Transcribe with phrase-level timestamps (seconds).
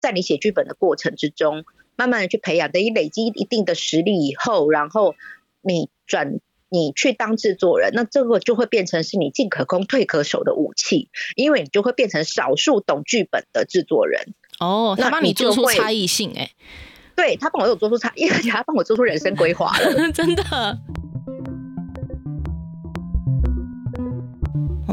[0.00, 1.64] 在你写剧本的过程之中，
[1.96, 5.14] 慢慢的去培养，等于累积一定的实力以后，然后
[5.62, 14.34] 你转你去当制作人，那这个就会变成是你进可攻退可守的武器，因为你就会变成少数懂剧本的制作人。
[14.60, 16.50] 哦，他帮你做出差异性，哎，
[17.16, 20.44] 对他帮我有做出差，而 且他帮我做出人生规划了， 真的。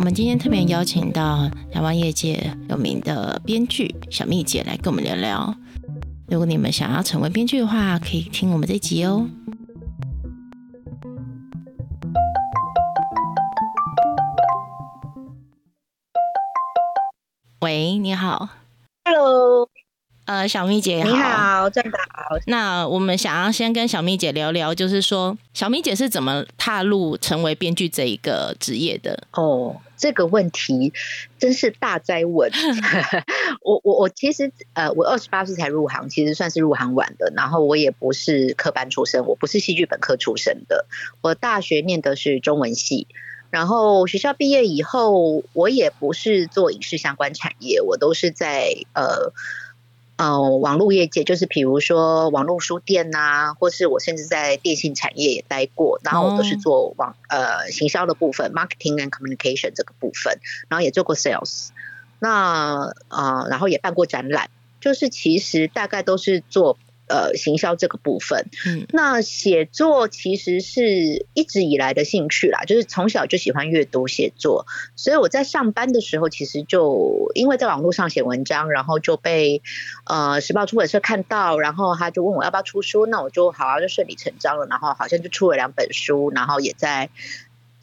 [0.06, 5.52] 们今天特别邀请到台湾业界有名的编剧小蜜姐来跟我们聊聊。
[6.28, 9.28] 如果你们想要成为编剧的话，可以听我们这集哦。
[17.62, 18.50] 喂，你好。
[19.06, 19.67] Hello。
[20.26, 22.36] 呃，小蜜姐你好，正好。
[22.45, 29.28] 那我们想要先跟小蜜姐聊聊，就是说小蜜姐是怎么踏入成为编剧这一个职业的？
[29.34, 30.94] 哦，这个问题
[31.40, 32.52] 真是大灾问。
[33.62, 37.31] 我我我其实呃，我二十八岁才入行，其实算是入行晚的。
[37.36, 40.86] 然后我也不是科班出身，我不是戏剧本科出身的。
[41.22, 43.08] 我大学念的是中文系，
[43.50, 49.33] 然后学校毕业以后，我也不是做影视相关产业，我都是在呃。
[50.17, 61.69] 呃，网络业界就是比如说网络书店呐，或是我甚至在电信产业也待过，然后我都是做网呃行销的部分，marketing and communication 这个部分，然后也做过 sales，
[62.19, 64.49] 那啊，然后也办过展览，
[64.80, 66.77] 就是其实大概都是做。
[67.08, 79.61] 呃，行销这个部分，嗯，那写作其实是一直以来的兴趣啦，就是从小就喜欢阅读写作，所以我在上班的时候，其实就因为在网络上写文章，然后就被
[80.06, 87.11] 呃时报出版社看到，然后他就问我要不要出书，那我就好啊就顺理成章了，然后好像就出了两本书，然后也在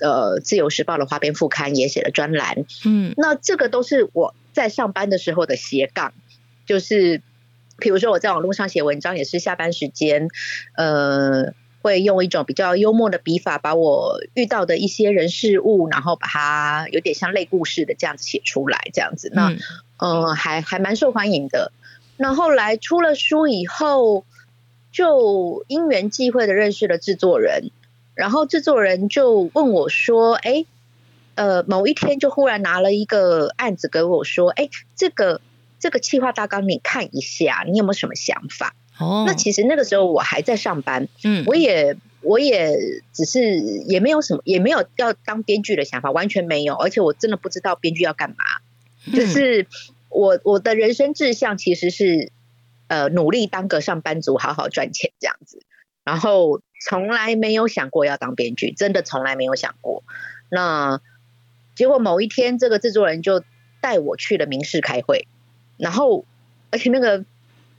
[0.00, 6.12] 呃自由时报的花边副刊也写了专栏，嗯，那这个都是我在上班的时候的斜杠，
[6.67, 7.23] 就是。
[7.78, 10.28] 比如说我在网络上写文章，也是下班时间，
[10.77, 19.50] 呃，会用一种比较幽默的笔法，把我遇到的一些人事物，然后把它有点像类故事的这样子写出来，这样子，那
[19.99, 21.72] 嗯，还还蛮受欢迎的。
[22.16, 24.25] 那后来出了书以后，
[24.93, 27.71] 就因缘际会的认识了制作人，
[28.15, 30.66] 然后制作人就问我说：“哎，
[31.34, 35.41] 呃，某一天就忽然拿了一个案子给我说，哎，这个。”
[35.82, 38.76] 这个企划大纲你看一下，你有没有什么想法？
[38.98, 48.37] 哦，那其实那个时候我还在上班，嗯，我也我也只是也没有什么，也没有要当编剧的想法，完全没有，而且我真的不知道编剧要干嘛。
[49.12, 49.66] 就是
[50.09, 52.31] 我我的人生志向其实是
[52.87, 55.65] 呃努力当个上班族，好好赚钱这样子，
[56.04, 60.04] 然后从来没有想过要当编剧，真的从来没有想过。
[60.48, 61.00] 那
[61.75, 63.42] 结果某一天，这个制作人就
[63.81, 65.26] 带我去了明视开会。
[65.82, 66.25] 然后，
[66.70, 67.25] 而且那个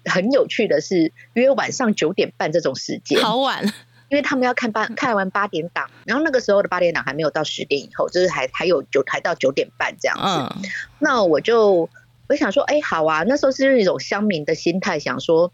[0.04, 3.64] 很有趣的是，约晚上九点半这种时间，好晚，
[4.10, 10.70] 因为他们要看八 看完八点档，然后那个时候的八点档还没有到十点以后，就是还还有九还到九点半这样子。
[11.00, 11.90] 那我就
[12.28, 15.54] 我想说，哎，好啊，那时候是一种乡民的心态，想说，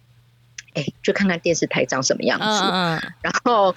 [0.73, 3.05] 哎，就看看电视台长什么样子。
[3.21, 3.75] 然后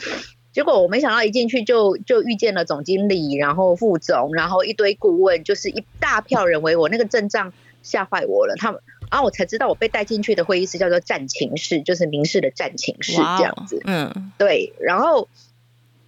[0.51, 7.53] 结果我没想到一进去就就遇见了总经理，然后副总，然后一堆顾问，就是一大票人围我，那个阵仗。
[7.83, 13.81] 吓坏我了，他们，然后我才知道我被带进去的会议室叫做战情室，就是民事的战情室这样子。
[13.85, 15.29] 嗯，对，然后，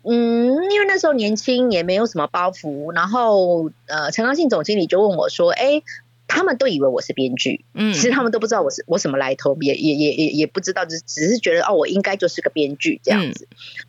[0.03, 5.83] 嗯，因为那时候年轻也没有什么包袱，然后呃，陈刚信总经理就问我说：“哎，
[6.27, 13.49] 他们都以为我是编剧，嗯，其实他们都不知道我是我什么来头，也也也也也不知道，只只是觉得哦，我应该就是个编剧这样子。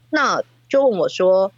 [0.10, 1.52] 那就问我说：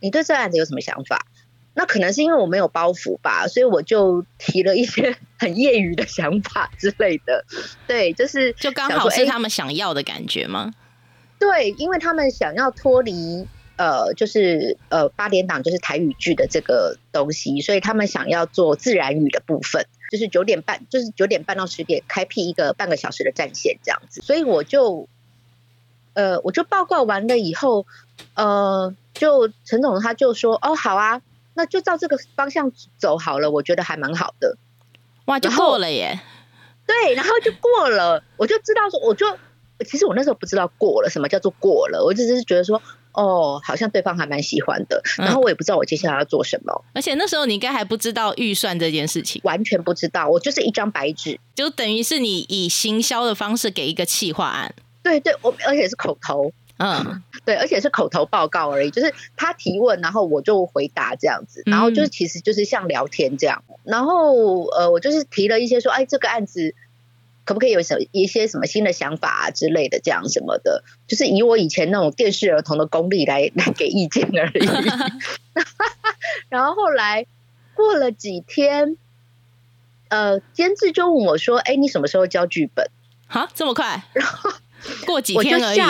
[0.00, 1.26] 你对这案子有什么想法？”
[1.72, 7.44] 那可能是因为我没有包袱吧，所以我就提了一些 很业余的想法之类的。
[7.86, 10.74] 对，就是就刚好是他们想要的感觉吗？
[11.38, 24.20] 对，因为他们想要脱离呃，就是呃八点档就是台语剧的这个东西，所以他们想要做自然语的部分，就是九点半，就是九点半到十点开辟一个半个小时的战线这样子。
[24.22, 25.08] 所以我就
[26.14, 27.86] 呃，我就报告完了以后，
[28.34, 31.22] 呃，就陈总他就说，哦，好啊。
[31.60, 34.56] 那就照这个方向走好了，我觉得还蛮好的。
[35.26, 36.18] 哇，就过了耶！
[36.86, 39.26] 对，然后就过了，我就知道说，我就
[39.86, 42.80] 其实我那时候不知道过了什么叫做过了，我只是觉得说，
[43.12, 45.02] 哦，好像对方还蛮喜欢的。
[45.18, 50.26] 然后我也不知道我接下来要做什么，而且那时候你应该还不知道预算这件事情，完全不知道。
[50.30, 54.74] 我就是一张白纸，就等于是你以行销的方式给一个企划案。
[55.02, 56.50] 对对，我而且是口头。
[56.82, 66.74] 嗯， 对，而且是口头报告而已，就是他提问，然后我就回答这样子，然后就是其实就是像聊天这样，然后呃，我就是提了一些说，哎，这个案子
[67.44, 74.66] 可不可以有什一些什么新的想法啊之类的，这样什么的，就是以我以前那种电视儿童的功力来来给意见而已。
[76.48, 77.26] 然后后来
[77.74, 78.96] 过了几天，
[80.08, 82.88] 呃，监制就问我说：“哎，你什么时候交剧本？”
[83.28, 84.02] 好，这么快？
[84.14, 84.50] 然后
[85.06, 85.80] 过几天而已。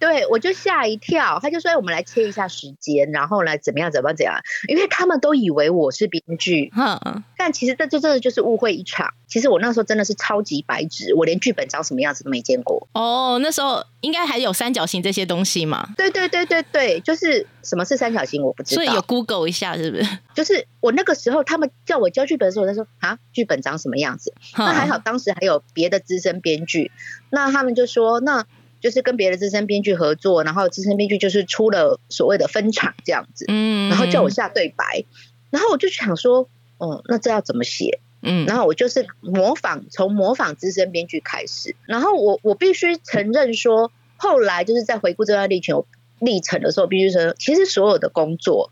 [0.00, 9.12] 对，我就吓一跳，他就说：“我们来切一下时间，然后呢，怎么样，怎么样，怎样？”因为他们都以为我是编剧，嗯，但其实这就真的就是误会一场。
[9.28, 12.88] 其实我那时候真的是超级白纸，我连剧本长什么样子都没见过。
[12.94, 15.86] 哦，那时候应该还有三角形这些东西嘛？
[15.98, 18.82] 对对对对对，就是什么是三角形，我不知道。
[18.82, 20.18] 所以有 Google 一下，是不是？
[20.34, 26.90] 就是我那个时候，他们叫我交剧本的时候，他说：“啊，剧本长什么样子？”那还好，当时还有别的资深编剧，
[27.30, 28.46] 那他们就说：“那。”
[28.80, 35.04] 就是跟别的资深编剧合作，然后资深编剧就是出了所谓的分场这样子，嗯，然后叫我下对白，
[35.50, 36.48] 然后我就想说，
[36.78, 38.00] 哦，那这要怎么写？
[38.22, 45.84] 嗯，然后我就是模仿，从模仿资深编剧开始，然后我我必须承认说，后来就是在回顾这段历程
[46.18, 48.70] 历程的时候，必须说，其实所有的工作，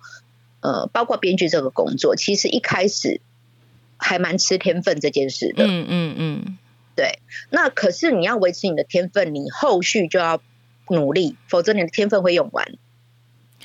[0.61, 3.23] 呃，包括编剧这个工作，其实一开始
[3.97, 6.59] 还蛮吃天分这件事的，嗯嗯嗯。
[6.99, 10.41] 对，那可是你要维持你的天分，你后续就要
[10.89, 12.73] 努力，否则你的天分会用完。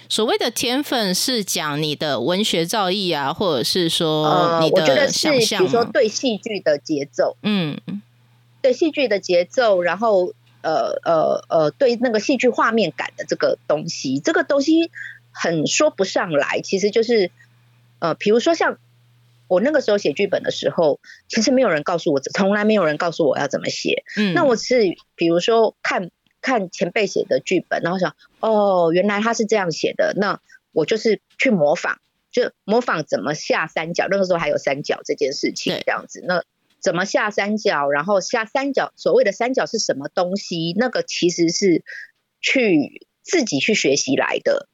[0.07, 7.81] 所谓的天分是讲你的文学造诣啊，或者是说你的想象，比如说对戏剧的节奏，嗯，
[8.61, 14.91] 对戏剧的节奏，然后呃呃呃，对那个戏剧画面感的这个东西，这个东西
[15.31, 17.31] 很说不上来，其实就是
[17.97, 18.77] 呃，比如说像。
[19.47, 24.03] 我那个时候写剧本的时候，其实没有人告诉我，从来没有人告诉我要怎么写。
[24.17, 26.09] 嗯，那我是比如说看
[26.41, 30.39] 看前辈写的剧本，然后想，哦，原来他是这样写的，那
[30.71, 31.99] 我就是去模仿，
[32.31, 34.07] 就模仿怎么下三角。
[34.09, 36.23] 那个时候还有三角这件事情，这样子。
[36.25, 36.43] 那
[36.79, 37.89] 怎么下三角？
[37.89, 40.73] 然后下三角，所谓的三角是什么东西？
[40.77, 41.83] 那个其实是
[42.39, 44.67] 去自己去学习来的，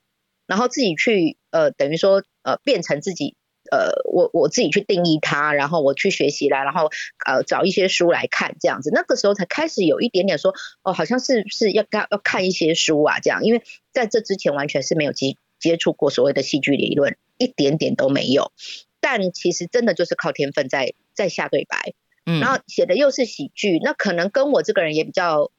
[0.45, 3.35] 然后自己去呃，等于说呃，变成自己。
[3.71, 6.89] 呃，我我自己去定义它，然后我去学习来，然后
[7.25, 13.61] 呃找一些书来看，这样子，那个时候才开始有一点点说，哦，好像是是要要要看一些书啊，这样，因为
[13.91, 18.51] 在这之前完全是没有接接触过所谓的戏剧理论，一点点都没有。
[18.99, 21.93] 但其实真的就是靠天分在在下对白，
[22.25, 25.51] 嗯，然后写的又是喜剧，那可能跟我这个人也比较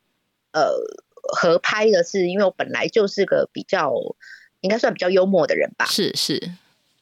[0.52, 0.72] 呃
[1.14, 3.94] 合拍的是，因为我本来就是个比较
[4.60, 6.52] 应该算比较幽默的人吧，是是。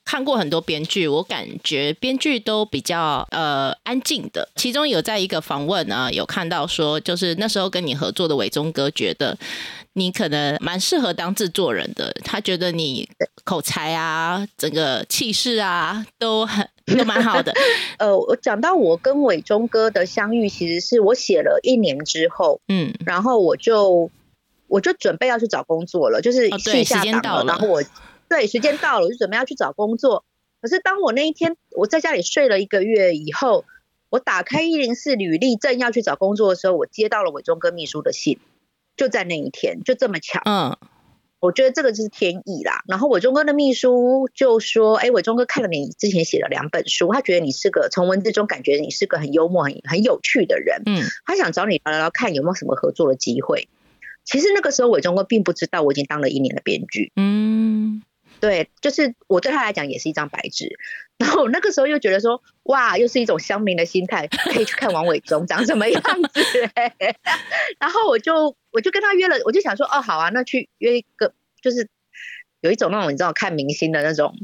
[0.09, 4.49] 看过很多编剧，我感觉编剧都比较呃安静的。
[4.57, 9.37] 其中有在一个访问啊，有看到说，就是那时候跟你合作的伟忠哥觉得
[9.93, 12.11] 你可能蛮适合当制作人的。
[12.25, 13.07] 他觉得你
[13.45, 16.67] 口才啊，整个气势啊，都很
[16.97, 17.53] 都蛮好的。
[17.99, 24.11] 呃，我讲到我跟伟忠哥的相遇，其实是我写了一年之后，嗯，然后我就
[24.69, 27.85] 我就准备要去找工作了，就是时间到了，然后我。
[28.29, 30.25] 对，时间到了，我就准备要去找工作。
[30.61, 33.65] 可是当我那一天我在家里睡了一个月以后，
[34.11, 38.39] 我打开一零四履历，正要去找工作的时候，我接到了伟忠哥秘书的信，
[38.97, 40.41] 就在那一天，就这么巧。
[40.47, 40.77] 嗯，
[41.39, 42.83] 我觉得这个就是天意啦。
[42.89, 50.83] 然后伟忠哥的秘书就说：“哎，伟忠哥看了你之前写的两本书，他觉得你是个从文字中感觉你是个很幽默、很很有趣的人。
[50.87, 53.69] 嗯，他想找你聊聊看有没有什么合作的机会。
[54.25, 57.13] 其实那个时候伟忠哥并不知道我已经当了一年的编剧。
[57.15, 57.78] 嗯。
[58.41, 60.79] 对，就是我对他来讲也是一张白纸，
[61.19, 66.41] 然后那个时候又觉得说，哇，又是一种乡民的心态，可以去看王伟忠长什么样子。
[67.79, 71.89] 然后我就我就跟他约了，我就想说，哦，好啊，那去约一个，就是
[72.61, 74.35] 有一种那种你知道看明星的那种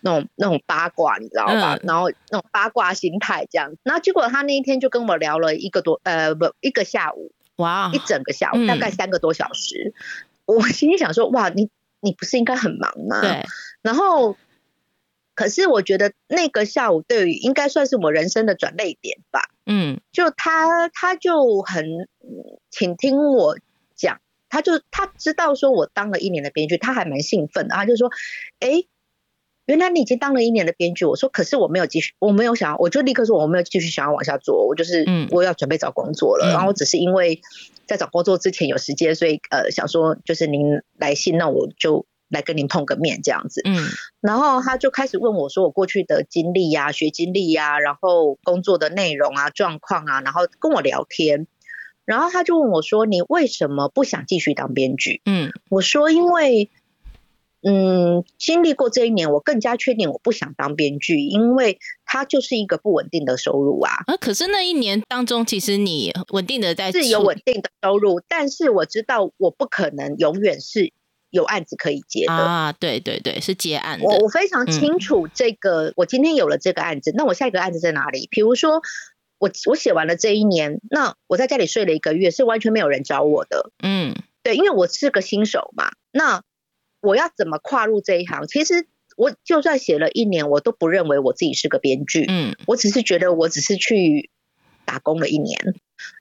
[0.00, 1.78] 那种那种八卦，你知道吧？
[1.82, 3.74] 然后那种八卦心态这样。
[3.82, 9.92] 然后结果他那一天就跟我聊了一个多呃不一个下午，哇，一整个下午，大概三个多小时。
[10.46, 11.68] 我心里想说，哇，你。
[12.04, 13.20] 你不是应该很忙吗？
[13.22, 13.44] 对。
[13.82, 14.36] 然后，
[15.34, 19.40] 可是我觉得那个下午对于应该算是我人生的转泪点吧。
[19.66, 20.00] 嗯。
[20.12, 21.84] 就他，他就很
[22.70, 23.58] 请听我
[23.96, 27.74] 讲，他就他知道说我当了一年的编剧，他还蛮兴奋的。
[27.74, 28.10] 他就说
[28.60, 28.84] ：“哎，
[29.66, 36.50] 原来你已经当了一年的编剧。”我说：“可是我没有继续，我没有想要，我就立刻说我没有继续想要往下做，我就是我要准备找工作了。
[36.52, 37.40] 然后只是因为。”
[37.86, 43.60] 在找工作之前有时间，所以呃想说就是您来信，那我就来跟您碰个面这样子。
[43.66, 43.76] 嗯，
[44.22, 51.46] 然后他就开始问我说我过去的经历呀、学经历呀，然后工作的内容啊、状况啊，然后跟我聊天。
[52.06, 56.70] 然后他就问我说：“你为什么不想继续当编剧？”嗯，我说：“因为
[57.66, 63.90] 嗯，经历过这一年，我更加确定我不想当编剧，因为它就是一个不稳定的收入啊。
[64.06, 70.92] 啊，可是那一年当中，其实你稳定的在是有稳定的收入，但是我知道我不可能永远是
[71.30, 72.70] 有案子可以接的啊。
[72.72, 74.04] 对对对，是接案的。
[74.04, 78.28] 我我非常清楚这个，我今天有了这个案子，那我下一个案子在哪里？
[78.30, 78.82] 比如说，
[79.38, 83.70] 我我写完了这一年，那我在家里睡了一个月，是完全没有人找我的。
[83.82, 86.42] 嗯，对，因为我是个新手嘛，那。
[87.04, 88.46] 我要怎么跨入这一行？
[88.46, 92.24] 其实我就算写了一年，我都不认为我自己是个编剧。
[92.28, 94.30] 嗯，我只是觉得我只是去
[94.84, 95.74] 打工了一年。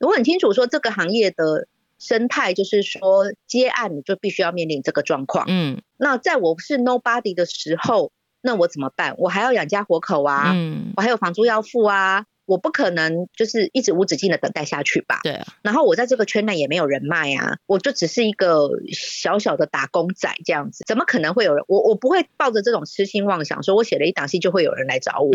[0.06, 5.46] 我很清楚说这个行业的生态，就是说接案你就必须要面临这个状况。
[5.48, 8.12] 嗯，那在我是 nobody 的时候，
[8.42, 9.16] 那我怎么办？
[9.18, 12.26] 我还要养家活口啊，嗯，我还有房租要付啊。
[12.46, 15.20] 我不可能就是一直无止境的等待下去吧？
[15.24, 15.42] 对。
[15.62, 21.64] 然后我在这个圈内也没有人脉啊，我就只是一个小小的打工仔这样子，怎么可能会有人？
[21.68, 25.32] 我我不会抱着这种痴心妄想，说我写了一档戏就会有人来找我，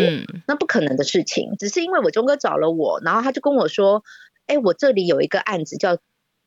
[0.46, 1.56] 那不可能的事情。
[1.58, 4.04] 只是因为我钟哥找了我，然后他就跟我说
[4.46, 5.96] ：“哎，我这里有一个案子叫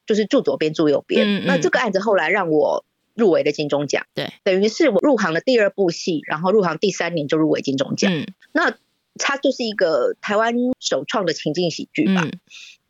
[0.05, 8.11] 就是住左边住右边。”那这个案子后来让我入围了金钟奖，对，等于是我入行的第二部戏，然后入行第三年就入围金钟奖。
[8.53, 8.75] 那
[9.15, 12.21] 它就是一个台湾首创的情境喜剧吧，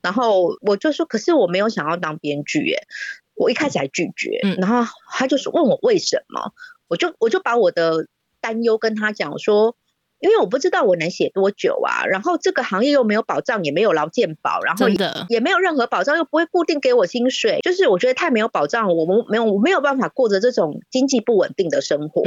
[0.02, 2.88] 然后我就说，可是我没有想要当编剧耶，
[3.36, 6.54] 我一开始还拒绝，然后他就是问我为什么，
[6.88, 8.08] 我就我就把我的
[8.40, 9.76] 担忧跟他讲说，
[10.20, 14.88] 因为我不知道我能写多久啊，然后这个行业又没有保障，也没有劳健保，然后
[15.30, 22.24] 也没有任何保障，又不会固定给我薪水，就是我觉得太没有保障，我们没有没有办法过着这种经济不稳定的生活，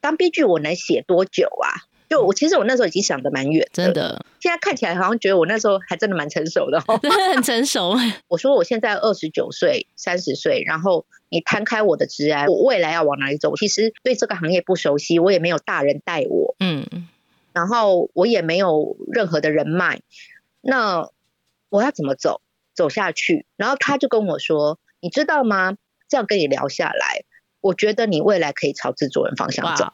[0.00, 1.86] 当编剧我能写多久啊？
[2.08, 4.24] 就我其实我那时候已经想的蛮远，真的。
[4.40, 7.96] 现在看起来好像觉得我那时候还真的蛮成熟的，真 的很成熟。
[8.28, 13.56] 我说我现在二十九岁、三十岁，然后你摊开我的职业，我未来要往哪里走？
[13.56, 17.08] 其实对这个行业不熟悉，我也没有大人带我，嗯，
[17.52, 20.00] 然后我也没有任何的人脉，
[20.60, 21.08] 那
[21.68, 22.40] 我要怎么走
[22.72, 23.46] 走下去？
[23.56, 25.76] 然后他就跟我说：“你知道吗？
[26.08, 27.24] 这样跟你聊下来，
[27.60, 29.86] 我觉得你未来可以朝制作人方向走。”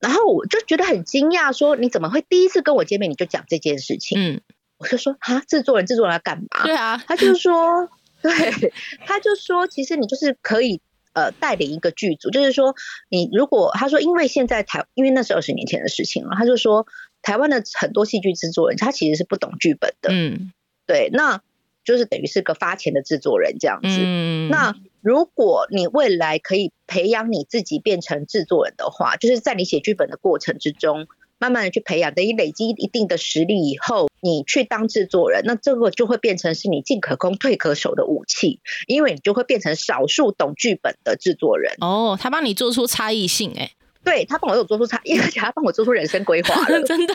[0.00, 4.18] 然后我就觉得很惊讶，说你怎么会第一次跟我见面你就讲这件事情？
[4.18, 4.40] 嗯，
[4.78, 6.64] 我就说啊，制作人，制作人要干嘛？
[6.64, 7.88] 对啊，他就说，
[8.22, 8.72] 对，
[9.04, 10.80] 他就说，其实你就是可以
[11.12, 12.74] 呃带领一个剧组，就是说
[13.10, 16.86] 你如果他说，因为现在台，因为那是二十年前的事情了，他就说
[17.20, 20.52] 台湾的很多戏剧制作人他其实是不懂剧本的，嗯，
[20.86, 21.42] 对，那
[21.84, 24.74] 就是等于是个发钱的制作人这样子，嗯，那。
[25.02, 31.06] 如果你未来可以培养你自己变成制作人的话，就是在你写剧本的过程之中，
[31.38, 41.72] 慢慢的去培养，等于累积一定的实力以后，你去当制作人，那这个就会变成是你进可攻退可守的武器，因为你就会变成少数懂剧本的制作人。
[41.80, 43.70] 哦，他帮你做出差异性，哎，
[44.04, 47.14] 对他帮我有做出差，而且他帮我做出人生规划了， 真的。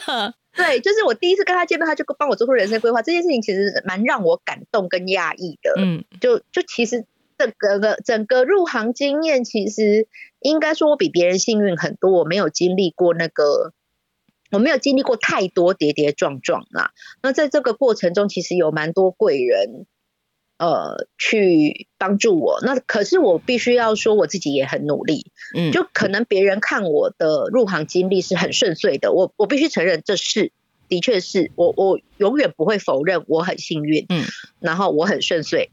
[0.55, 5.73] 对，就是我第一次跟他见面，他就帮我做出人生规划，这件事情其实蛮让我感动跟讶异的。
[5.77, 7.05] 嗯，就就其实。
[7.37, 10.07] 整个个整个入行经验，其实
[10.39, 12.09] 应该说我比别人幸运很多。
[12.09, 13.73] 我没有经历过那个，
[14.51, 16.91] 我没有经历过太多跌跌撞撞啊。
[17.21, 19.85] 那在这个过程中，其实有蛮多贵人，
[20.57, 22.59] 呃，去帮助我。
[22.61, 25.31] 那可是我必须要说，我自己也很努力。
[25.55, 30.51] 嗯，就可能别人看我的入行经历是很顺遂的，我我必须承认这是，
[30.87, 34.05] 的确是我我永远不会否认我很幸运。
[34.09, 34.25] 嗯，
[34.59, 35.69] 然后我很顺遂，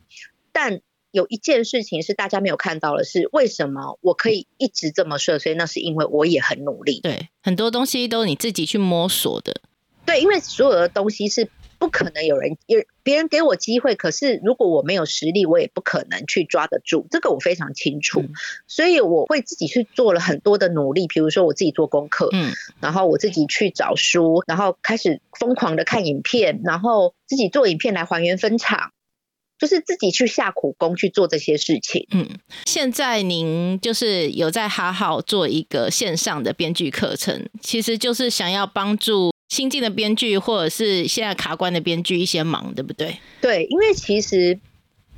[0.52, 0.80] 但。
[1.12, 5.38] 有一件事情是大家没有看到的，是为什么我可以一直这么顺？
[5.38, 7.00] 遂那是因为我也很努力。
[7.02, 9.60] 对，很多东西都是你自己去摸索的。
[10.06, 11.50] 对，因为所有的东西是
[11.82, 17.08] 不可能有人有别人给我机会，可是如果我没有实力，我也不可能去抓得住。
[17.10, 18.22] 这个我非常清楚，
[18.68, 21.08] 所以我会自己去做了很多的努力。
[21.08, 28.92] 比如说我自己做功课，嗯，然后我自己去找书，然后开始疯狂的看影片，然后自己做影片来还原分场。
[29.58, 32.08] 就是自己去下苦功去做这些事情。
[32.10, 32.28] 嗯，
[32.64, 43.18] 现在您就是有在哈好做一个线上的编剧课程，其实就是想要帮助新进的编剧或者是现在卡关的编剧一些忙，对不对？
[43.42, 44.58] 对，因为其实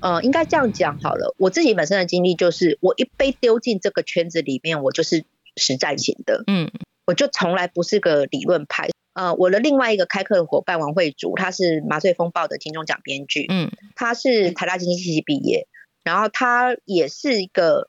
[0.00, 1.32] 呃，应该这样讲好了。
[1.38, 5.24] 我自己本身的经历就是，我一被丢进这个圈子里面，我就是
[5.56, 6.42] 实战型的。
[6.48, 6.68] 嗯，
[7.06, 8.88] 我就从来不是个理论派。
[9.12, 15.68] 呃，我的另外一个开课的伙伴王慧竹，他是《麻醉风暴》的金钟奖编剧，嗯，他是台大经济系毕业，
[16.02, 17.88] 然后他也是一个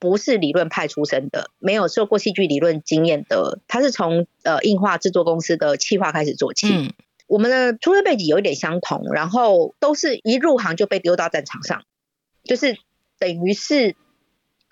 [0.00, 6.68] 不是理论派出身的，没有受过戏剧理论经验的，他是从呃映画制作公司的企划开始做起。
[6.72, 6.92] 嗯，
[7.28, 11.84] 我们的出身背景有一点相同，然后都是一入行就被丢到战场上，
[12.42, 12.78] 就是
[13.18, 13.94] 等于是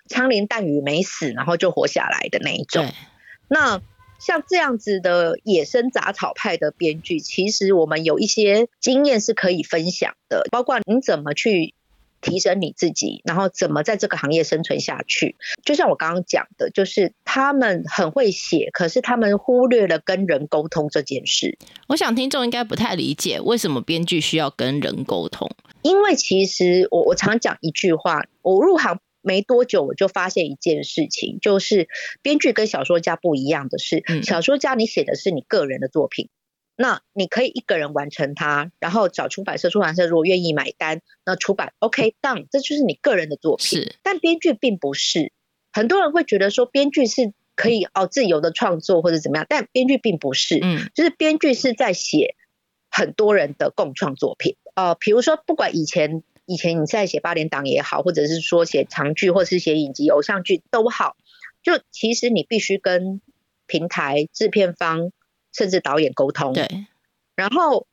[0.07, 2.85] 枪林弹雨没死，然后就活下来的那一种。
[3.47, 3.81] 那
[4.19, 11.73] 像这样子的野生杂草派的编剧，其实我们有一些经验是可以分享的，包括你怎么去
[12.21, 15.35] 提升你自己，然后怎么在这个行业生存下去。
[15.63, 21.57] 就像我刚刚讲的，就是他们很会写，可是他们忽略了跟人沟通这件事。
[21.87, 25.49] 我想听众应该不太理解为什么编剧需要跟人沟通。
[25.81, 28.99] 因为其实我我常讲一句话，我入行。
[29.21, 31.89] 没多久，我就发现一件事情，就是
[32.21, 36.29] 编剧跟小说家不一样的是，小说家你写的是你个人的作品，
[36.81, 43.67] 那你可以一个人完成它，然后找出版社，出版社如果愿意买单，那出版 OK，done，这就是你个人的作品。
[43.67, 45.33] 是，但编剧并不是，
[45.73, 52.35] 很多人会觉得说编剧是可以哦自由的创作或者怎么样，但编剧并不是，嗯，就是编剧是在写
[52.89, 56.23] 很多人的共创作品，呃，比如说不管以前。
[56.51, 61.15] 以前你在写八点档也好，或者是说写长剧，或者是写影集、偶像剧都好，
[61.61, 63.21] 就其实你必须跟
[63.67, 65.11] 平台、制片方
[65.53, 66.53] 甚至导演沟通。
[66.53, 66.67] 对。
[67.35, 67.87] 然后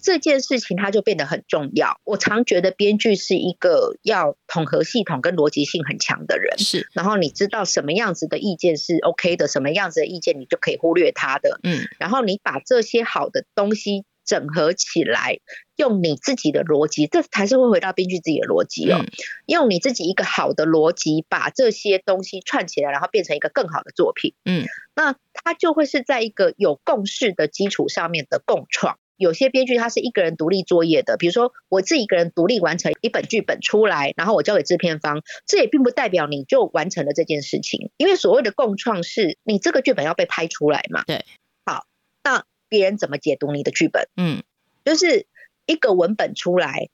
[0.00, 2.00] 这件事情它就变得很重要。
[2.04, 6.58] 我常觉得编剧是一个要统合系统跟逻辑性很强的人。
[6.58, 6.88] 是。
[6.92, 11.60] 然后你知道什么样子的意见是 OK 的，什么样子的意见你就可以忽略它的。
[11.62, 11.88] 嗯。
[11.98, 14.04] 然后你把这些好的东西。
[14.24, 15.38] 整合起来，
[15.76, 19.04] 用你自己的逻辑，这还是会回到编剧自己的逻辑哦。
[19.46, 24.34] 用你自己一个好的逻辑，把这些东西串起来，然后变成一个更好的作品。
[24.44, 28.98] 嗯，那它就会是在一个有共识的基础上面的共创。
[29.16, 37.92] 有些编剧他是一个人独立作业的，比如说我自己一个人独立完成一本剧本出来，然后我交给制片方，这也并不代表你就完成了这件事情。
[37.96, 41.04] 因为所谓的共创是你这个剧本要被拍出来嘛。
[41.04, 41.24] 对，
[41.64, 41.86] 好，
[42.24, 42.44] 那。
[42.74, 44.08] 别人怎么解读你的剧本？
[44.16, 44.42] 嗯，
[44.84, 45.28] 就是
[45.64, 46.88] 一个文本出来，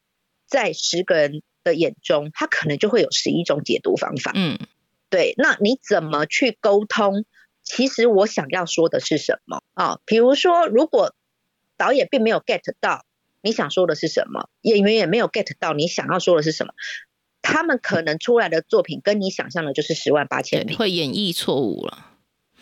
[0.46, 4.32] 在十个人的眼中，他可能就会有十一种解读方法。
[4.34, 4.58] 嗯，
[5.08, 5.32] 对。
[5.38, 7.24] 那你怎么去沟通？
[7.62, 10.00] 其实我想要说的是什么啊？
[10.04, 11.14] 比如说，如果
[11.78, 13.06] 导演并没有 get 到
[13.40, 16.74] 你想说的是什么，演员也没有 get 到你想要说的是什么，
[17.40, 22.09] 他们可能出来的作品跟你想象的就是十万八千里，会演绎错误了。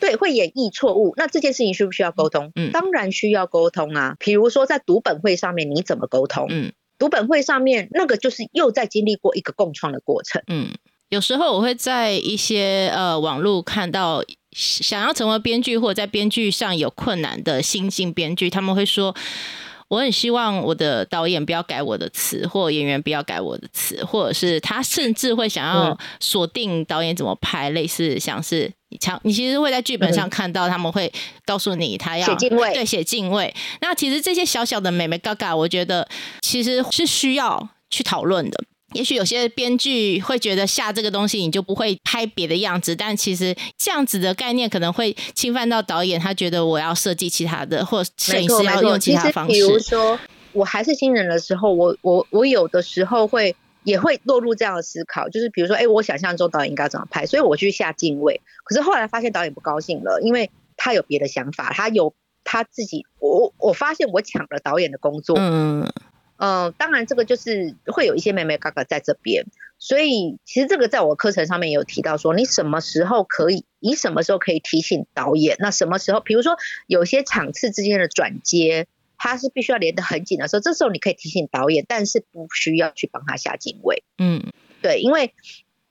[0.00, 2.52] 对，会演绎错误，那这件事情需不需要沟通？
[2.54, 4.16] 嗯，当然需要沟通啊。
[4.18, 6.46] 比如说在读本会上面，你怎么沟通？
[6.48, 10.42] 嗯，读本会上面那个就是又在经历过一个共创的过程。
[10.46, 10.70] 嗯，
[11.08, 19.14] 有时候我会在一些呃网络看到想要成为编剧或者在编剧上有困难的新进编剧，他们会说。
[19.88, 28.70] 我很希望我的导演不要改我的词，或演员不要改我的词，或者是他甚至会想要锁定导演怎么拍，类似像是
[29.00, 31.10] 强，你其实会在剧本上看到他们会
[31.46, 33.54] 告诉你他要写敬畏，对，写敬畏。
[33.80, 36.06] 那其实这些小小的美眉嘎嘎，我觉得
[36.42, 38.64] 其实是需要去讨论的。
[38.94, 49.52] 也许有些编剧会觉得下这个东西你就不会拍别的样子，但其实这样子的概念可能会侵犯到导演，他觉得我要设计其他的，或摄影师要用其他方式。
[49.52, 50.18] 比如说，
[50.52, 58.40] 我还是新人的时候，我我我有的时候会也会落入这样的思考，就是比如说，哎，我想象中导演应该怎么拍，所以我去下敬畏。
[58.64, 65.36] 可是后来发现导演不高兴了，因为他有别的想法，他有他自己，我我发现我抢了导演的工作。
[65.38, 65.86] 嗯。
[66.38, 69.44] 嗯，当然这个就是会有一些妹妹哥哥在这边，
[69.76, 84.04] 所以其实这个在我课程上面也有提到说，你什么时候可以，你什么时候可以提醒导演，那什么时候，比如说有些场次之间的转接，它是必须要连得很紧的时候，这时候你可以提醒导演，但是不需要去帮他下敬畏。
[84.18, 85.34] 嗯，对，因为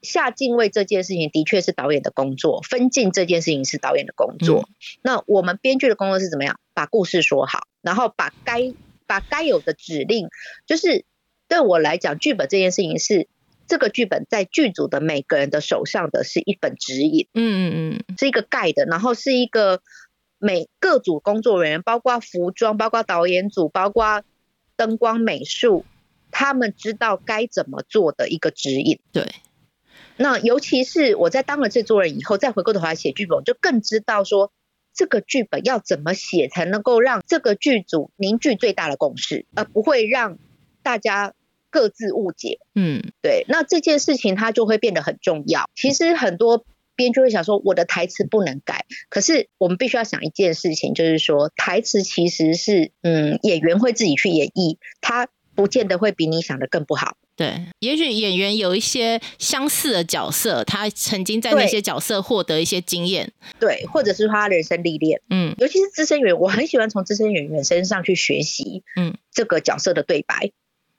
[0.01, 4.69] 下敬畏这件事情的确是导演的工作，分镜这件事情是导演的工作，
[5.01, 6.57] 那我们编剧的工作是怎么样？
[6.73, 8.73] 把故事说好，然后把该。
[9.07, 10.27] 把该有的指令，
[10.65, 11.05] 就是
[11.47, 13.27] 对我来讲，剧本这件事情是
[13.65, 19.81] 这个剧本在剧组的每个人的手上的是一本指引，嗯嗯嗯，是一个盖的，然后是一个
[20.37, 24.23] 每各组工作人员，包括服装，包括导演组，包括
[24.75, 25.85] 灯光美术，
[26.29, 28.99] 他们知道该怎么做的一个指引。
[29.11, 29.25] 对，
[30.17, 34.51] 那尤其是我在当了制作人以后，再回过头来写剧本，就更知道说。
[34.97, 40.39] 这个剧本要怎么写才能够让这个剧组凝聚最大的共识，而不会让
[40.81, 41.33] 大家
[41.69, 42.59] 各自误解？
[42.73, 43.45] 嗯，对。
[43.47, 45.69] 那这件事情它就会变得很重要。
[45.75, 48.85] 其实很多编剧会想说，我的台词不能改。
[49.09, 57.17] 可是我们必须要想一件事情，就是说台词其实是，嗯，演员会自己去演绎，他不见得会比你想的更不好。
[57.37, 70.51] 对，也许演员有一些相似的角色，他曾经在那些角色获得一些经验，对，或者是他人生历练，嗯，尤其是资深演员，我很喜欢从资深演员身上去学习，嗯，这个角色的对白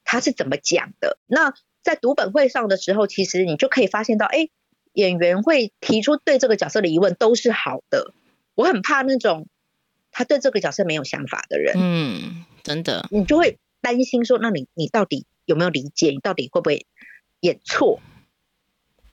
[0.05, 1.17] 他是怎么讲的。
[1.27, 4.47] 那在读本会上的时候，其实你就可以发现到，哎，
[4.93, 8.13] 演员会提出对这个角色的疑问都是好的。
[8.55, 9.47] 我很怕那种
[10.09, 16.11] 他对这个角色没有想法的人，嗯，真的，你就会担心说，那你你到底有没有理解？
[16.11, 16.85] 你到底会不会
[17.39, 17.99] 演错？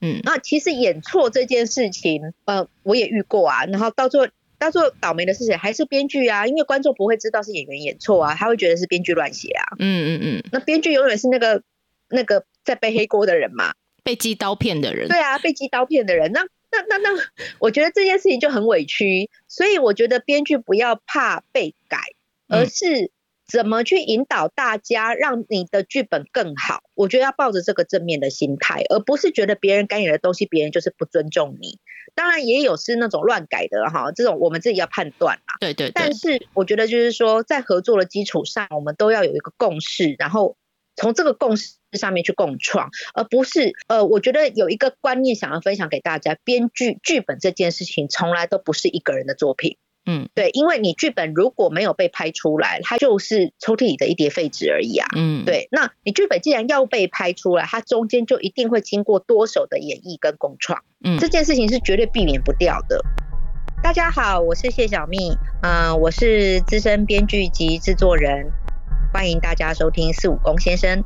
[0.03, 3.65] 嗯，那其实演错这件事情，呃，我也遇过啊。
[3.65, 5.57] 然后到最后，到最后倒霉的是谁？
[5.57, 6.47] 还是编剧啊？
[6.47, 9.65] 因为观众不会知道是演员演错啊，他会觉得是编剧乱写啊。
[9.79, 11.63] 嗯嗯嗯，那编剧永远是那个
[12.11, 13.73] 那个在背黑锅的人嘛，
[14.05, 15.09] 被击刀片的人。
[15.09, 16.31] 对啊，被击刀片的人。
[16.33, 17.19] 那那那那，
[17.59, 19.31] 我觉得这件事情就很委屈。
[19.49, 22.01] 所以我觉得编剧不要怕被改，
[22.49, 23.11] 而是。
[23.47, 26.83] 怎么去引导大家，让你的剧本更好？
[26.95, 31.79] 我觉得要抱着这个正面的心态，而不是觉得别人改你的东西，别人就是不尊重你。
[32.15, 35.55] 当然也有是那种乱改的哈，这种我们自己要判断啊。
[35.61, 35.91] 对对。
[35.95, 40.57] 但是我觉得就是说，在合作的基础上，我们都要有一个共识，然后
[40.97, 49.77] 从这个共识上面去共创，而不是呃，我觉得有一个观念想要分享给大家：编剧剧本这件事情从来都不是一个人的作品。
[50.07, 55.09] 嗯，对，因为你剧本如果没有被拍出来，它就是抽屉里的一叠废纸而已啊。
[55.17, 60.83] 嗯，对，那你剧本既然要被拍出来，它中间就一定会经过多手的演绎跟共创。
[61.05, 63.05] 嗯，这件事情是绝对避免不掉的。
[63.83, 68.51] 大家好，我是谢小蜜，嗯，我是资深编剧及制作人，
[69.13, 71.05] 欢迎大家收听四五公先生。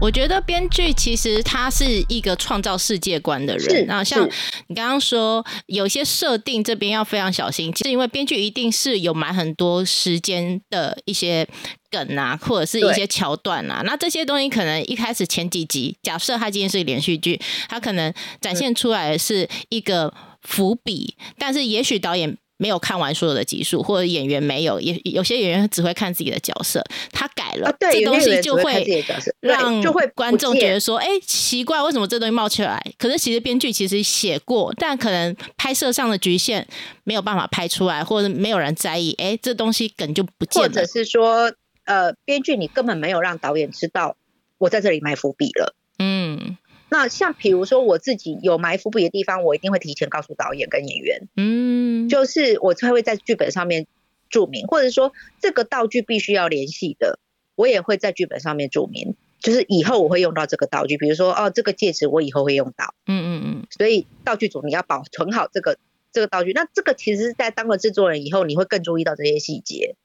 [0.00, 3.86] 我觉得编剧其实他是一个创造世界观的人。
[3.86, 4.28] 那像
[4.66, 11.48] 你刚刚说，有些设定这边要非常小心，是因为编剧一定是有埋很多时间的一些
[11.90, 13.82] 梗啊，或者是一些桥段啊。
[13.86, 22.36] 那这些东西可能一开始前几集，假设它今天是连续剧，它可能展现出来的是一个伏笔，但是也许导演。
[22.56, 29.04] 没有看完所有的集数，或者演员没有，也有些演员只会看自己的角色，他改了，这东西就会
[29.40, 32.80] 让就会观众觉得说，哎，奇怪，为什么这东西冒出来？
[32.98, 36.66] 可是其实编剧其实写过，但可能拍摄上的局限
[37.02, 40.68] 没有办法拍出来，或者没有人在意，哎，这东西梗就不见了。
[40.68, 41.52] 或者是说，
[41.84, 44.16] 呃，编剧你根本没有让导演知道
[44.58, 46.56] 我在这里埋伏笔了，嗯。
[46.94, 53.88] 那像比如说我自己有埋伏笔的地方，我一定会提前告诉导演跟演员，嗯，就是我才会在剧本上面
[54.30, 57.18] 注明，或者说这个道具必须要联系的，
[57.56, 65.76] 我也会在剧本上面注明，就是以后我会用到这个道具，比如说哦这个戒指我以后会用到，嗯嗯嗯，所以道具组你要保存好这个
[66.12, 69.96] 这个道具，那这个其实是在当了制作人以后，你会更注意到这些细节。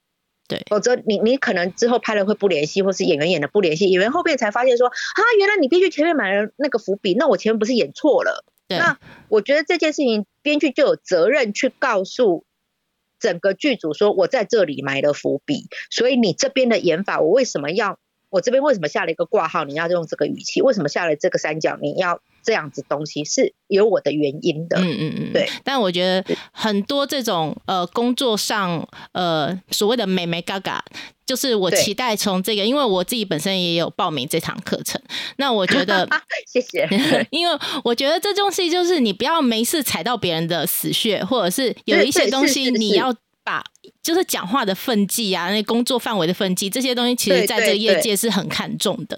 [0.49, 8.43] 对，否则你你可能之后拍了会不联系，或是演员演的不联系，演员后面才发现说啊，原来你编剧前面买了那个伏笔，那我前面不是演错了。
[8.67, 12.45] 那我觉得这件事情编剧就有责任去告诉
[13.19, 22.21] 整个剧组说，我在这里埋了伏笔，所以你这边的演法，我为什么要，我这边为什么下了一个挂号，你要用这个语气，为什么下了这个三角，你要。
[22.41, 25.47] 这样子东西是有我的原因的，嗯嗯嗯，对。
[25.61, 30.83] 但我觉得很多这种呃工作上呃所谓的美眉嘎嘎，
[31.25, 34.99] 就是我期待从这个，因为我自己本身也有报名这堂课程。
[35.35, 36.07] 那我觉得
[36.47, 36.87] 谢谢，
[37.29, 43.13] 因为我觉得这东西就是你不要没事踩到别人的死穴，或者是有一些东西你要。
[43.41, 43.63] 把
[44.09, 49.15] 就是讲话的分际啊，那工作范围的分际，这些东西其实在这个业界是很看重的。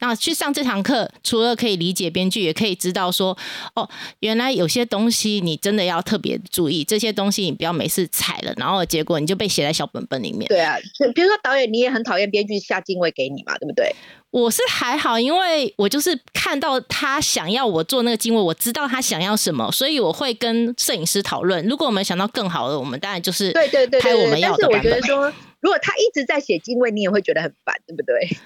[0.00, 3.36] 那去上这堂课，除了可以理解编剧，也可以知道说，
[3.74, 3.86] 哦，
[4.20, 10.48] 原来有些东西你真的要特别注意，这些东西你不要没事踩了，然后结果你就被写在小本本里面。
[10.48, 10.78] 对啊，
[11.14, 13.94] 比如说导演，你也很讨厌编剧下敬位给你嘛，对不对？
[14.32, 21.62] 我是还好，因为我就是看到他想要我做那个经纬，我知道他想要什么，所以我会跟摄影师讨论。
[21.68, 28.36] 如果我们想到更好的，我们当然就是对对对拍我们要的但是我觉得说，如果他一直在写经纬，你也会觉得很烦，对不对？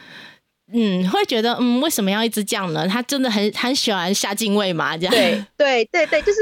[0.73, 2.89] 嗯，会觉得嗯，为什么要一直这样呢？
[2.89, 4.97] 他真的很很喜欢下敬畏嘛？
[4.99, 6.41] 这样对对对对，就是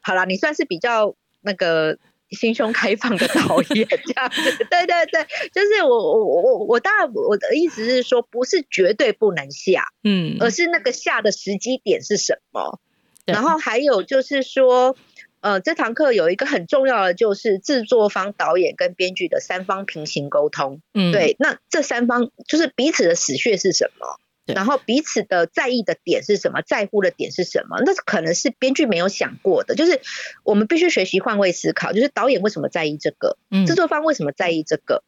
[0.00, 1.98] 好了，你算是比较那个。
[2.36, 12.78] 心胸开放的导演 这样子，对对对，就是我我我我我当然我的意思是说，不是绝对不能下，嗯，而是那个下的时机点是什么。
[13.24, 14.94] 然后还有就是说，
[15.40, 20.80] 呃，这堂课有一个很重要的，就是制作方、导演跟编剧的三方平行沟通。
[20.94, 24.20] 嗯，对，那这三方就是彼此的死穴是什么？
[24.54, 26.62] 然后彼此的在意的点是什么？
[26.62, 27.78] 在乎的点是什么？
[27.84, 29.74] 那可能是编剧没有想过的。
[29.74, 30.00] 就是
[30.44, 31.92] 我们必须学习换位思考。
[31.92, 33.36] 就是导演为什么在意这个？
[33.66, 35.02] 制作方为什么在意这个？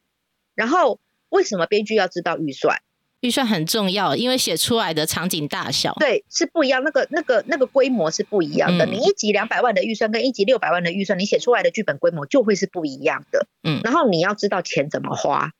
[0.55, 0.99] 然后
[1.29, 2.81] 为什么编剧要知道预算？
[3.21, 6.83] 预算很重要，因为写出来的场景大小对是不一样。
[6.83, 8.85] 那个那个那个规模是不一样的。
[8.85, 13.47] 你一集两百万的预算跟一集六百万的预算，你写出来的剧本规模就会是不一样的。
[13.61, 15.51] 嗯，然后你要知道钱怎么花。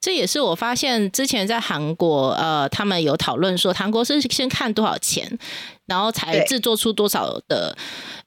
[0.00, 5.38] 这也是我发现之前在韩国，呃，他们有讨论说，韩国是先看多少钱，
[5.86, 7.76] 然后才对制作出多少的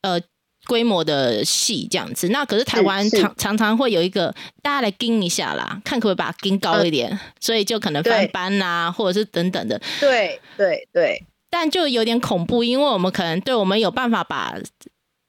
[0.02, 0.20] 呃
[0.68, 2.30] 规模的戏这样子。
[2.30, 9.82] 那可是台湾常常常会有一个大家来盯一下啦，看可不可以把它盯高一点，所以就可能翻对班啦，或者是等等的。
[10.00, 14.56] 对对对，但就有点恐怖，因为我们可能对我们有办法把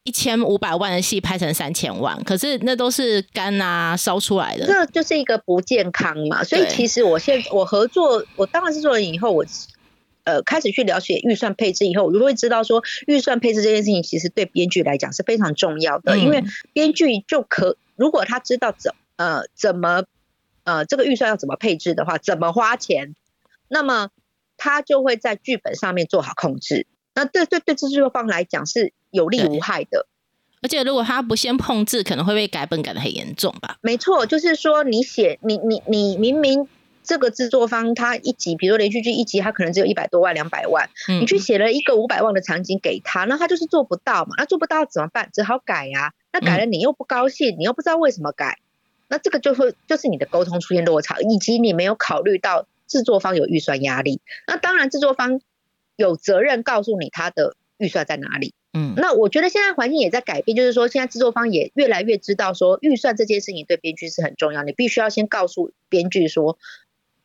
[0.04, 4.66] 一千五百万的戏拍成三千万，可是那都是肝啊烧出来的。
[4.66, 6.44] 这就是一个不健康嘛。
[6.44, 9.46] 所以其实我现我合作，我当然是做了以后，我
[10.24, 20.04] 呃开始去了解预算配置以后，我就会知道说，预算配置这件事情其实对编剧来讲是非常重要的，嗯因为编剧就可如果他知道怎呃怎么
[20.64, 23.14] 呃这个预算要怎么配置的话，怎么花钱，
[23.68, 24.10] 那么
[24.58, 26.86] 他就会在剧本上面做好控制。
[27.14, 30.06] 那对对对制作方来讲是有利对无害的。
[30.62, 33.76] 而且如果他不先碰制，可能会被改本改的很严重吧？
[33.82, 36.66] 没错，就是说你写你你你明明
[37.02, 45.28] 这个制作方他一集，比如说连续剧一集，他可能只有一百多万、两百万，嗯你去写了一个五百万的场景给他，那他就是做不到嘛，那做不到怎么办？
[45.34, 48.58] 只好改呀、那改了你又不高兴，你又不知道为什么改，
[49.08, 54.22] 那这个就会就是你的沟通出现落差，以及你没有考虑到制作方有预算压力。
[54.46, 55.42] 那当然，制作方
[55.96, 58.54] 有责任告诉你他的预算在哪里。
[58.76, 66.58] 嗯那我觉得现在环境也在改变，就是说现在制作方也越来越知道说预算这件事情对编剧是很重要，你必须要先告诉编剧说，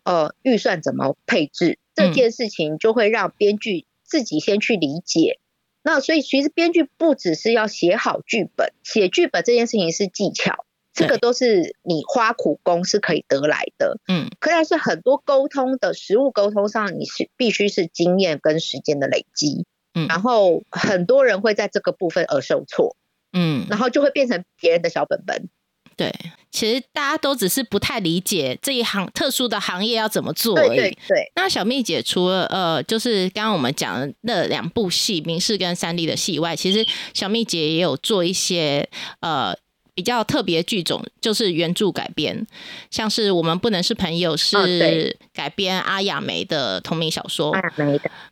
[0.03, 5.39] 呃，预算怎么配置这件事情，就会让编剧自己先去理解。
[5.81, 13.97] 那所以其实编剧不只是要写好剧本，写剧本这件事情是技巧，这个都是你花苦功是可以得来的。
[14.07, 19.65] 嗯可但是很多沟通的实物沟通上，你是必须是经验跟时间的累积。
[19.93, 22.95] 嗯然后很多人会在这个部分而受挫，
[23.33, 25.49] 嗯，然后就会变成别人的小本本。
[25.95, 26.13] 对，
[26.49, 30.79] 其实大家都只是不太理解这一行特殊的行业要怎么做而对已。
[30.79, 38.87] 对对，那小蜜姐除了呃，就是刚刚我们讲的那两部戏，明视跟三立的戏以外，其实小蜜姐也有做一些
[39.19, 39.53] 呃
[39.99, 42.47] 比较特别剧种，就是原著改编，
[42.89, 47.53] 像是我们不能是朋友哦是改编阿雅梅的同名小说，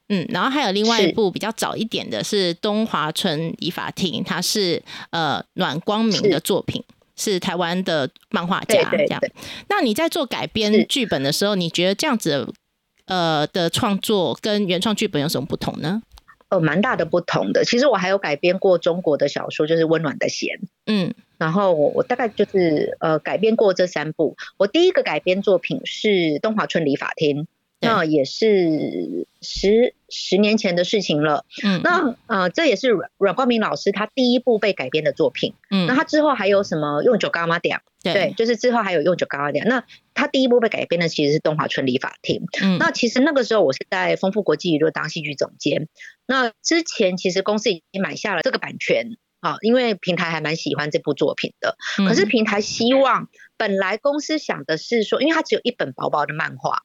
[0.08, 6.82] 嗯，然后还有另外一部比较早一点的是东华村理法庭，它是呃阮光明的作品。
[7.20, 9.20] 是台湾的漫画对家，这样。
[9.70, 12.48] 那你在做改是编剧本的时候，你觉得这样子的
[13.08, 16.04] 呃的创作跟原创剧本有什么不同呢？
[16.50, 17.66] 呃，蛮大的不同的。
[17.66, 20.58] 其实我还有改编过中国的小说，就是《温暖的弦》。
[20.86, 24.36] 嗯然后我我大概就是呃改编过这三部。
[24.58, 26.08] 我第一个改编作品是
[26.40, 27.48] 《东华春理法庭》，对
[27.80, 31.46] 那也是十十年前的事情了。
[31.64, 35.54] 嗯，那呃这也是阮阮光明老师他第一部被改编的作品。
[35.70, 37.80] 嗯那嗯他之后还有什么用酒干妈点？
[38.02, 39.68] 对，就是之后还有用酒干妈点。
[39.68, 42.46] 那他第一部被改编的其实是《东华春理法庭》。
[42.66, 45.88] 嗯那其实那个时候我是在丰富国际娱乐当戏剧总监。
[46.26, 51.78] 那之前其实公司已经买下了这个版权啊，因为平台还蛮喜欢这部作品的。
[52.08, 56.82] 可是嗯平台希望，本来公司想的是说，因为它只有一本薄薄的漫画，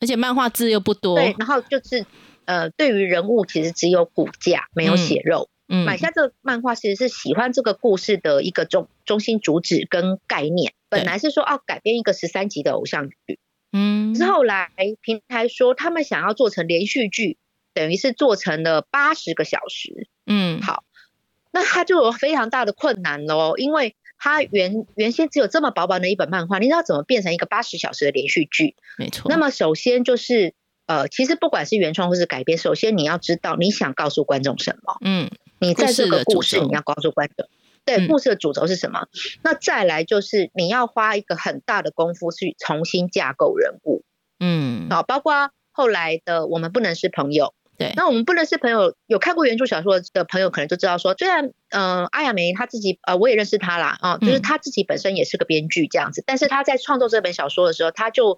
[0.00, 2.06] 而且漫画字又不多，对，然后就是
[2.46, 5.48] 呃，对于人物其实只有骨架，没有血肉。
[5.68, 10.72] 嗯，买下这个漫画其实是喜欢这个故事的一个中中心主旨跟概念。
[10.88, 13.38] 本来是说哦，改编一个十三集的偶像剧，
[13.72, 17.38] 嗯之后来平台说他们想要做成连续剧，
[17.72, 20.08] 等于是做成了八十个小时。
[20.26, 20.82] 嗯好，
[21.52, 28.76] 那他就有非常大的困难喽，因为他原原先只有这么薄薄的一本漫画，你知道怎么变成一个八十小时的连续剧？
[28.98, 30.52] 没错，那么首先就是
[30.86, 37.48] 呃，其实不管是原创或是改编，首先你要知道你想告诉观众什么，嗯你在这个故事你要告诉观众。
[37.86, 39.06] 对嗯故事的主轴是什么？
[39.42, 44.04] 那再来就是你要花一个很大的功夫去重新架构人物。
[44.38, 47.54] 嗯好，包括后来的我们不能是朋友。
[47.80, 47.94] 对。
[47.96, 58.36] 那我们不认识朋友，有看过原著小说的朋友可能就知道说，虽然呃阿雅梅她自己呃我也认识她啦啊，就是嗯她自己本身也是个编剧这样子，但是她在创作这本小说的时候，她就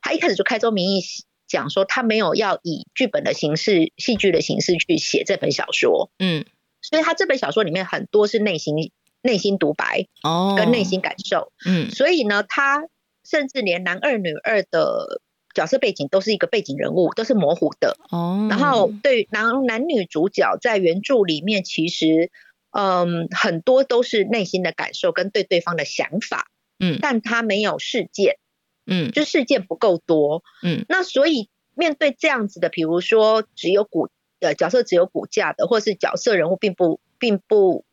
[0.00, 1.00] 她一开始就开宗明义
[1.48, 6.44] 讲说，她没有要以剧本的形式、戏剧的形式去写这本小说，嗯。
[6.80, 11.90] 所以她这本小说里面很多是内心内心独白哦，跟内心感受，嗯。
[11.90, 12.84] 所以呢，她
[13.24, 15.22] 甚至连男二女二的
[15.54, 17.96] 角色背景都是一个背景人物，都是模糊的。
[18.10, 22.30] 哦，然后对男男女主角在原著里面，其实
[22.70, 28.38] 嗯很多都是内心的感受跟对对方的想法，嗯但他没有事件，
[28.84, 30.42] 嗯就事件不够多。
[30.62, 34.08] 嗯那所以面对这样子的，比如说只有骨
[34.40, 37.84] 呃角色只有骨架的，或是角色人物并不并不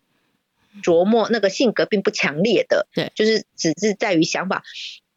[0.84, 4.63] 琢磨那个性格并不强烈的，对就是只是在于想法。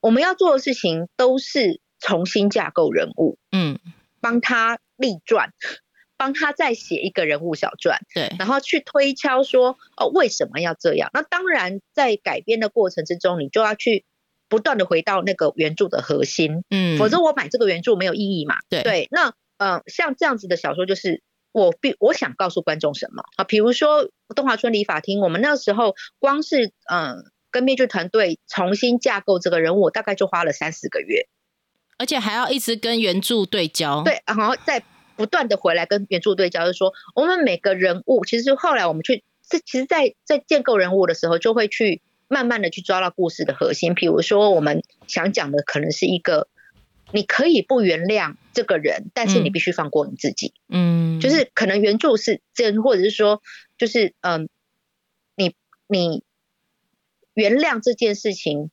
[0.00, 3.38] 我们要做的事情都是重新架构人物。
[3.50, 3.78] 嗯
[4.20, 5.50] 帮他立传，
[6.16, 11.10] 帮他再写一个人物小传，对，然后去推敲说哦为什么要这样？
[11.12, 14.04] 那当然在改编的过程之中，你就要去
[14.48, 18.56] 不断的回到那个原著的核心，嗯，否则我买这个原著没有意义嘛。
[18.70, 23.44] 对对，那呃像这样子的小说，就是我必我想告诉观众什么啊？
[23.44, 31.28] 比如说《东华村理法厅》，我们那时候光是嗯、呃跟编剧团队重新架构这个人物，我大概就花了三四个月。
[31.98, 34.82] 而且还要一直跟原著对焦，，对，然后再
[35.16, 43.94] 不断的回来跟原著对焦，就是说我们每个人物，其实后来我们去，这其实在在建构人物的时候，就会去慢慢的去抓到故事的核心。
[43.94, 46.48] 比如说我们想讲的可能是一个，
[47.12, 50.52] 你可以不原谅这个人，但是你嗯必须放过你自己。
[50.68, 53.40] 嗯，就是可能原著是这样，或者是说，
[53.78, 54.48] 就是嗯，
[55.36, 55.54] 你
[55.86, 56.24] 你
[57.34, 58.70] 原谅这件事情，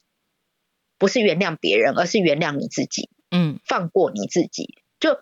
[1.01, 3.09] 不是原谅别人，而是原谅你自己。
[3.31, 4.75] 嗯放过你自己。
[4.99, 5.17] 就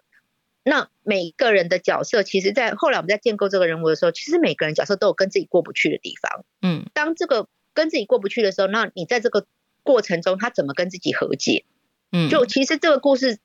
[0.64, 6.44] 那每个人的角色，其实，在后来我们在建构这个人物的时候，其实每个人角色都有跟自己过不去的地方。
[6.62, 9.48] 嗯当这个跟自己过不去的时候，那你在这个
[9.84, 11.64] 过程中，他怎么跟自己和解？
[12.12, 13.40] 嗯，就其实这个故事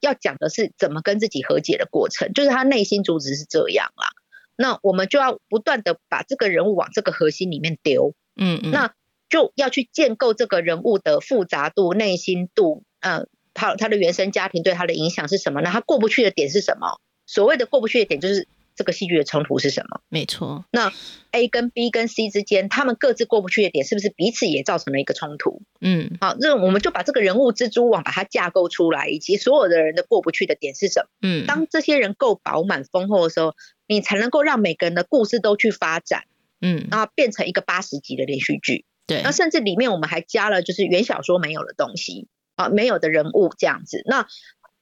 [0.00, 4.08] 要讲的是怎么跟自己和解的过程，就是他内心主旨是这样啦。
[4.56, 8.14] 那我们就要不断的把这个人物往这个核心里面丢。
[8.36, 8.94] 嗯嗯，那
[9.28, 15.60] 就要去建构这个人物的复杂度、内心度，呃，他他的原生家庭对他的影响是什么？
[15.60, 17.00] 那他过不去的点是什么？
[17.26, 20.00] 所谓的过不去的点，就是这个戏剧的冲突是什么？
[20.08, 20.92] 没错，那
[21.30, 25.62] A 跟 B 跟 C 之间，他们各自过不去的点，是不是彼此也造成了一个冲突？
[25.80, 31.08] 嗯好，那我们就把这个人物蜘蛛网把它架构出来，以及所有的人的过不去的点是什么？
[31.22, 33.54] 嗯，当这些人够饱满丰厚的时候，
[33.86, 36.24] 你才能够让每个人的故事都去发展，
[36.60, 38.84] 嗯然后变成一个八十集的连续剧。
[39.06, 44.02] 对那，甚至里面我们还加了就是原小说没有的东西啊，没有的人物这样子。
[44.06, 44.26] 那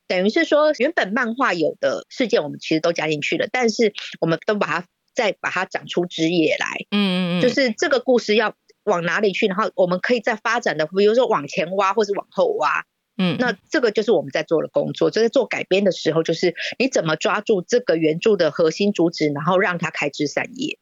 [0.07, 8.55] 等于是说，原本漫画有的事件我们其实都加进去了，但是我们都把它再把它长出枝叶来，嗯嗯嗯，就是这个故事要
[8.85, 12.85] 往哪里去，然后我们可以再发展的，比如说往前挖或是往后挖。
[13.19, 20.79] 嗯那这个就是我们在做的工作，就在做改编的时候，就是你怎么抓住这个原著的核心主旨，然后让它开枝散叶。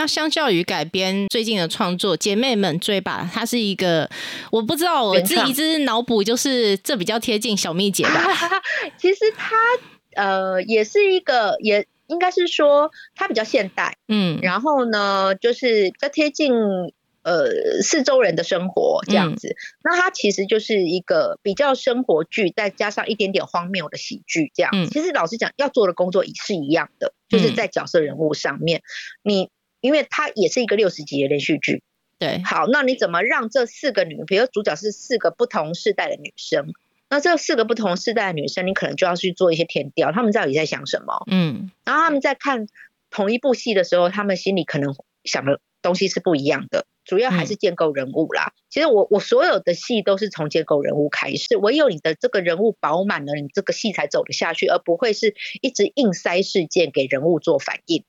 [0.00, 4.08] 那相较于改编最近的创作，《姐妹们追吧》，它是一个
[4.50, 8.24] 我不知道，我自己原创一直脑补，就是这比较贴近小蜜姐吧。
[8.96, 9.54] 其实它
[10.14, 16.54] 呃也是一个，也应该是说它比较现代，嗯然后呢就是比较贴近
[17.22, 19.54] 呃四周人的生活这样子。
[19.84, 24.70] 那它其实就是一个比较生活剧，再加上一点点荒谬的喜剧这样。
[24.72, 28.80] 嗯其实老实讲，要做的工作也是一样的，就是嗯在角色人物上面，
[29.22, 31.82] 你因为它也是一个六十集的连续剧，
[32.18, 36.72] 对，好，那你怎么让这四个女，比如主角是四个不同世代的女生，
[37.08, 41.24] 那这四个不同世代的女生，你可能就要去做一些填调，她们到底在想什么？
[41.30, 42.66] 嗯然后她们在看
[43.10, 46.86] 同一部戏的时候，她们心里可能想的东西是不一样的。
[47.02, 48.52] 主要还是建构人物啦。
[48.68, 58.04] 其实我我所有的戏都是从建构人物开始，唯有你的这个人物饱满了，你这个戏才走得下去，而不会是一直硬塞事件给人物做反应。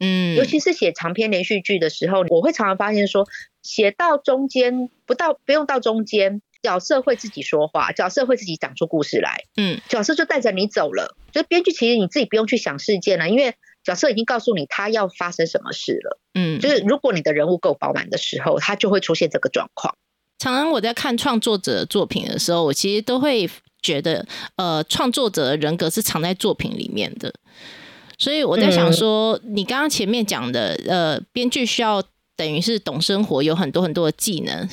[0.00, 3.26] 嗯，尤其是写长篇连续剧的时候，我会常常发现说，
[3.62, 11.14] 写到中间不到不用到中间，角色会自己说话，角色会自己讲出故事来，嗯角色就带着你走了。
[11.32, 16.18] 就编剧其实你自己不用去想事件了，因为角色已经告诉你他要发生什么事了。
[16.34, 19.94] 嗯，就是如果你的人物够饱满的时候，他就会出现这个状况。
[20.38, 23.48] 常常我在看创作者的作品的时候，我其实都会
[23.82, 27.34] 觉得，呃，创作者的人格是藏在作品里面的。
[28.20, 32.02] 所以我在想说，你刚刚前面讲的，呃，编剧需要
[32.36, 34.68] 等于是懂生活，有很多很多的技能，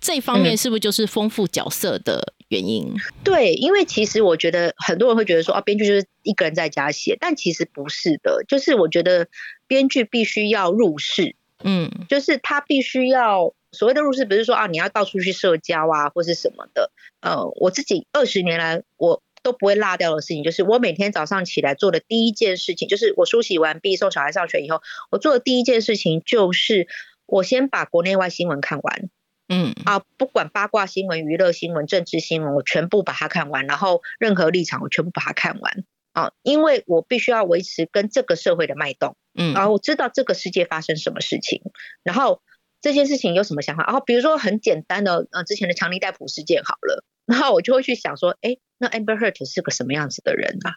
[0.00, 2.94] 这方面嗯是不是就是丰富角色的原因？
[3.24, 8.44] 对，因为其实我觉得很多人会觉得说啊，编剧就是一个人在家写，但其实不是的。
[8.46, 9.26] 就是我觉得
[9.66, 11.34] 编剧必须要入世，
[11.64, 16.92] 嗯就是他必须要所谓的入世，不是说啊你要到处去社交啊或是什么的。
[17.20, 26.86] 呃，我自己二十年来我都不会落掉的事情，就是我每天早上起来做的第一件事情，就是我梳洗完毕送小孩上学以后，我做的第一件事情就是
[27.26, 29.10] 我先把国内外新闻看完。
[29.48, 29.74] 嗯。
[29.84, 35.84] 啊，不管八卦新闻、娱乐新闻、政治新闻，我全部把它看完，然后任何立场我全部把它看完。
[36.12, 39.54] 啊，因为我必须要维持跟这个社会的脉动，嗯。
[39.54, 41.62] 然后我知道这个世界发生什么事情，
[42.02, 42.42] 然后
[42.82, 50.74] 这件事情有什么想法，然后比如说很简单的，呃，之前的强尼戴普事件好了，然后我就会去想说，哎，那 Amber Heard 是个什么样子的人啊？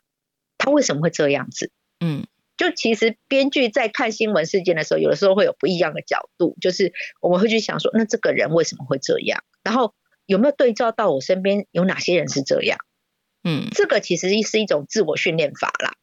[0.59, 1.71] 他为什么会这样子？
[1.99, 9.43] 嗯就其实编剧在看新闻事件的时候，有的时候会有不一样的角度，就是我们会去想说，那这个人为什么会这样？
[9.63, 9.95] 然后
[10.27, 12.77] 有没有对照到我身边有哪些人是这样？
[13.43, 15.95] 嗯这个其实是一种自我训练法啦。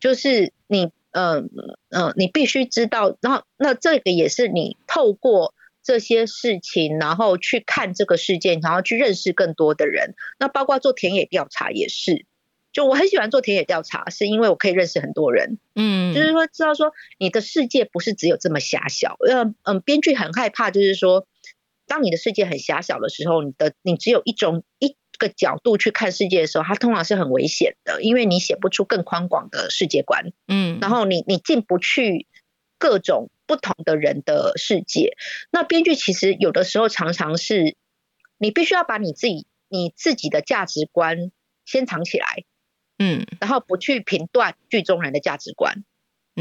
[0.00, 1.50] 就是你，嗯
[1.90, 5.53] 嗯，你必须知道，然后那这个也是你透过
[5.84, 10.14] 这些事情，然后去看这个事件，然后去认识更多的人。
[10.38, 12.26] 那包括做田野调查也是，
[12.72, 19.16] 就我很喜欢做田野调查，是因为我可以认识很多人，嗯，就是说知道说你的世界不是只有这么狭小。
[19.24, 21.26] 呃嗯，编剧很害怕，就是说
[21.86, 24.96] 当你的世界很狭小的时候，你的你只有一种一。
[25.16, 32.26] 个角度去看世界的时候，它通常是很危险的，因为你写不出更宽广的世界观，嗯，然后你你进不去
[32.80, 35.16] 各种不同的人的世界。
[35.50, 37.76] 那编剧其实有的时候常常是，
[38.38, 41.30] 你必须要把你自己你自己的价值观
[41.64, 42.44] 先藏起来，
[42.98, 45.84] 嗯，然后不去评断剧中人的价值观。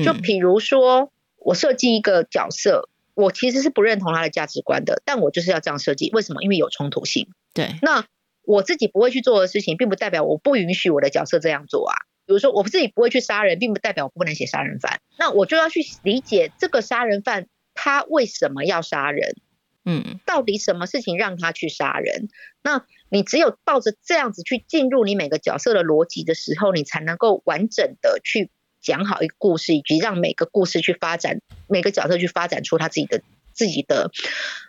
[0.04, 6.42] 就比如说，我设计一个角色，我其实是不认同他的价值观的，但我就是要这样设计，为什么？
[6.42, 7.30] 因为有冲突性。
[7.54, 8.06] 对，那。
[8.46, 11.96] 我自己不会去做的事情，并不代表我不允许我的角色这样做啊。
[12.26, 15.02] 比如说，我自己不会去杀人，并不代表我不能写杀人犯。
[15.18, 19.36] 那我就要去理解这个杀人犯他为什么要杀人，
[19.84, 22.30] 嗯，到底什么事情让他去杀人？
[22.64, 28.50] 那你只有抱着这样子去进入你每个角色的逻辑的时候，你才能够完整的去
[28.82, 33.22] 讲好一个故事，以及让每个故事去发展，每个角色去发展出他自己的
[33.52, 34.12] 自己的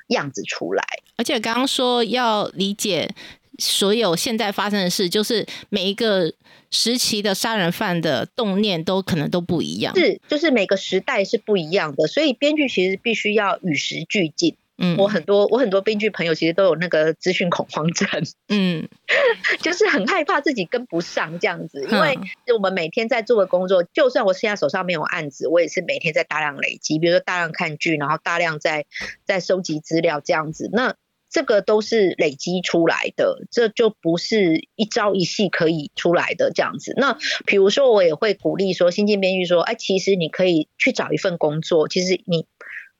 [0.09, 0.85] 样子出来。
[1.17, 3.15] 而且刚刚说要理解。
[3.61, 6.29] 所有现在发生的事，就是每一个
[6.75, 9.95] 时期的杀人犯的动念都可能都不一样。
[9.97, 14.57] 是，就是每个时代是不一样的，所以编剧其实必须要与时俱进。
[14.77, 18.09] 嗯，我很多我很多编剧朋友其实都有那个资讯恐慌症。
[18.49, 18.89] 嗯，
[19.63, 22.19] 就是很害怕自己跟不上这样子，因为
[22.53, 28.85] 我们每天在做的工作，就算我现在手上没有案子，我也是每天在大量累积，比如说大量看剧，然后大量在
[29.25, 30.69] 在收集资料这样子。
[30.73, 30.97] 那
[31.35, 36.95] 这个都是累积出来的，这就不是一朝一夕可以出来的这样子。
[36.97, 42.47] 那比如说，我也会鼓励说，新进编剧说，哎，其实你可以去找一份工作，其实你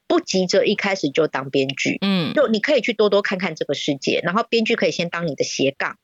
[0.09, 5.97] 不急着一开始就当编剧，嗯，就你可以去多多看看这个世界，然后编剧可以先当你的斜杠。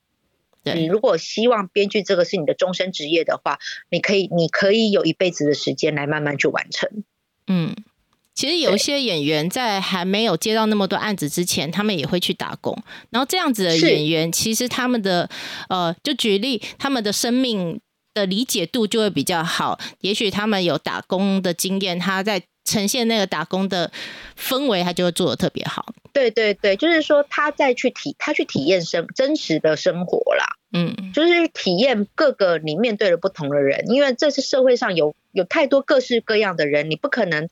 [0.63, 3.59] 对，你如果希望编剧这个是你的终身职业的话，
[3.89, 7.03] 你可以，你可以有一辈子的时间来慢慢去完成，
[7.45, 7.75] 嗯。
[8.33, 12.75] 其实有一些演员在还没有接到那么多案子之前，他们也会去打工。
[13.09, 15.29] 然后这样子的演员，其实他们的
[15.67, 17.79] 呃，就举例，他们的生命
[18.13, 19.77] 的理解度就会比较好。
[19.99, 23.91] 也许他们有打工的经验，他在呈现那个打工的
[24.39, 25.93] 氛围，他就会做的特别好。
[26.13, 30.45] 对对对，就是说他在去体，他去体验生真实的生活啦。
[30.73, 37.49] 嗯，就是体验各个你面对的不同的人，因为这是社会上有有太多各式各样的人，你不可能。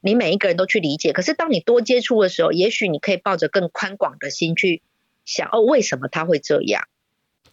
[0.00, 4.82] 你每一个人都去理解，可是当你多接触的时候，也许你可以抱着更宽广的心去
[5.24, 6.84] 想哦，为什么他会这样？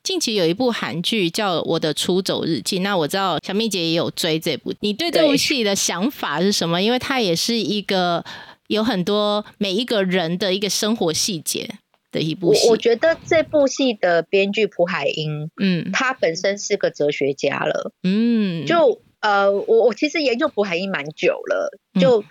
[0.03, 6.81] 近期有一部韩剧叫《我的出走日记》，那我知道小蜜姐也有追这部，你对这部戏的想法是什么？
[6.81, 8.23] 因为它也是一个
[8.67, 11.69] 有很多每一个人的一个生活细节
[12.11, 12.67] 的一部戏。
[12.67, 19.01] 我觉得这部戏的编剧朴海英，嗯，他本身是个哲学家了，嗯，就。
[19.23, 22.25] 呃，我我其实研究朴海英蛮久了，就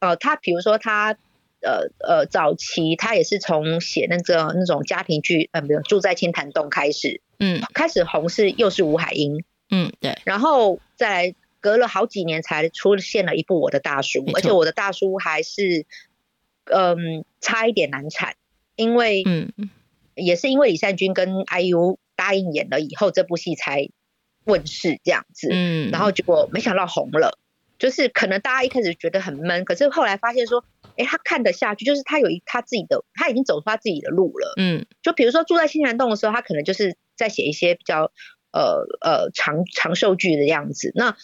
[0.00, 1.12] 呃，他比如说他
[1.60, 15.84] 呃呃早期他也是从写那个那种家庭剧，呃，没有住在青潭洞开始，嗯，开始红是又是吴海英，嗯，对，然后再隔了好几年才出现了一部我的大叔，而且我的大叔还是
[16.64, 18.36] 嗯差一点难产，
[18.76, 19.52] 因为嗯。
[20.14, 23.88] 也是因为李善均跟 IU 答应演了以后，这部戏才。
[24.44, 27.38] 问世这样子，嗯，然后结果没想到红了，
[27.78, 30.64] 就是可能大家一开始觉得很闷，可是后来发现说，
[30.96, 38.12] 哎，他看得下去，就是他有一他自己的，他已经走出他自己的路了，嗯，就比如说住在新南洞的时候，他可能就是在写一些比较
[38.52, 41.16] 呃呃长长寿剧的样子，那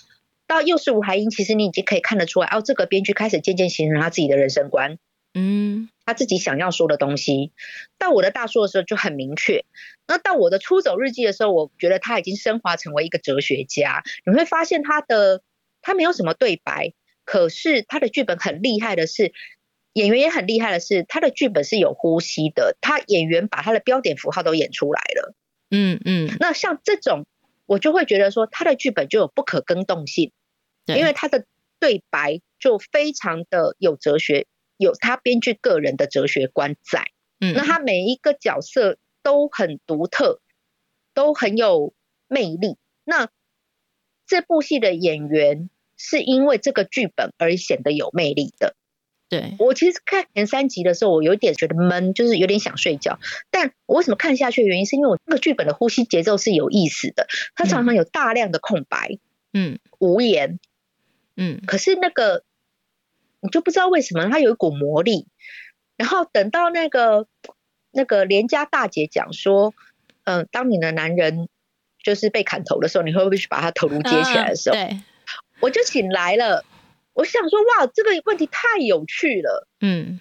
[0.47, 4.99] 到又是吴海英，其实你已经可以看得出来，哦，这个编剧开始渐渐形成他自己的人生观，
[5.39, 5.89] 嗯。
[6.05, 7.53] 他自己想要说的东西，
[7.99, 9.67] 到我的大叔的时候就很明确。
[10.07, 14.03] 那到我的出走日记的时候，我觉得他已经升华成为一个哲学家。
[14.25, 15.43] 你会发现他的
[15.83, 16.95] 他没有什么对白，
[17.27, 19.35] 可是他的剧本很厉害的是，
[19.93, 22.79] 演员也很厉害的是，他的剧本是有呼吸的。
[22.81, 25.35] 他演员把他的标点符号都演出来了。
[25.71, 26.31] 嗯嗯。
[26.41, 27.27] 那像这种，
[27.67, 30.33] 我就会觉得说，他的剧本就有不可更动性，
[30.87, 31.45] 因为他的
[31.79, 34.47] 对白就非常的有哲学。
[34.79, 37.11] 有他编剧个人的哲学观在，
[37.41, 40.41] 嗯，那他每一个角色都很独特，
[41.13, 41.93] 都很有
[42.29, 42.77] 魅力。
[43.05, 43.29] 那
[44.27, 48.75] 这部戏的演员是因为这个剧本而显得有魅力的。
[49.31, 53.19] 对我其实看前三集的时候，我有点觉得闷，就是有点想睡觉。
[53.51, 59.19] 但我为什么看下去的原因，是因为我这个剧本的呼吸节奏是有意思的，它常常有大量的空白。
[59.53, 60.59] 嗯无言。
[61.37, 62.43] 嗯可是那个
[63.41, 65.27] 你就不知道为什么它有一股魔力。
[65.97, 67.27] 然后等到那个
[67.93, 69.75] 那个连家大姐讲说，
[70.25, 71.49] 嗯、当你的男人
[72.03, 75.01] 就是被砍头的时候，你会不会去把他头颅接起来的时候，嗯对，
[75.61, 76.65] 我就醒来了。
[77.15, 79.67] 我想说，哇，这个问题太有趣了。
[79.81, 80.21] 嗯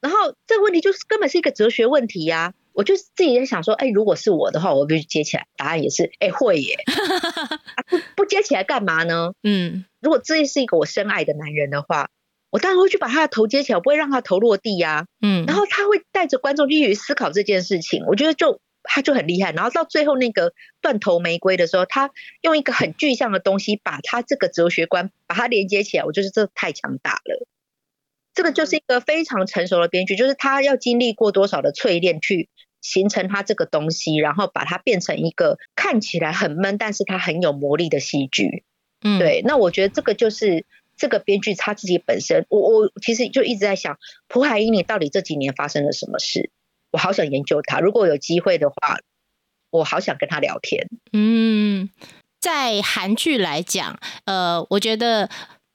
[0.00, 5.48] 然后这个问题就是根本是一个哲学问题呀、我就自己在想说，哎，如果是我的话，我会不会接起来？
[5.56, 6.76] 答案也是，哎，会耶。
[7.74, 9.32] 啊、不不接起来干嘛呢？
[9.42, 12.10] 嗯如果这是一个我深爱的男人的话，
[12.56, 19.52] 我当然会去把他的头接起来，我不会让他头落地呀、嗯，然后他会带着观众继续思考这件事情，我觉得就他就很厉害。
[19.52, 27.46] 然后到最后那个断头玫瑰的时候，他用一个很具象的东西把他这个哲学观把它连接起来，我觉得这太强大了。
[28.32, 32.48] 这个就是一个非常成熟的编剧，就是他要经历过多少的淬炼去
[32.80, 38.64] 形成他这个东西，然后把它变成一个看起来很闷，但是它很有魔力的戏剧。
[39.02, 40.64] 嗯对，那我觉得这个就是
[40.96, 46.50] 这个编剧他自己本身，我我其实就一直在想，朴海英你到底这几年发生了什么事？
[46.92, 48.98] 我好想研究他，如果有机会的话，
[49.70, 50.86] 我好想跟他聊天。
[51.12, 51.90] 嗯，
[52.40, 55.28] 在韩剧来讲，呃，我觉得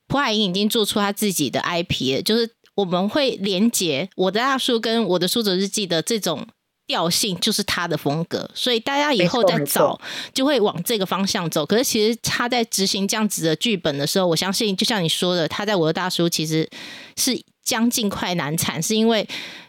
[0.08, 6.48] 朴海英已经做出他自己的 IP，就是我们会连接我的大叔跟我的书者日记的这种
[6.88, 10.00] 调性，就是他的风格，所以大家以后再找
[10.34, 11.66] 就会往这个方向走。
[11.66, 16.70] 可是其实他在执行这样子的剧本的时候，我相信就像你说的，他在我的大叔其实
[17.16, 19.28] 是将近快难产，是因为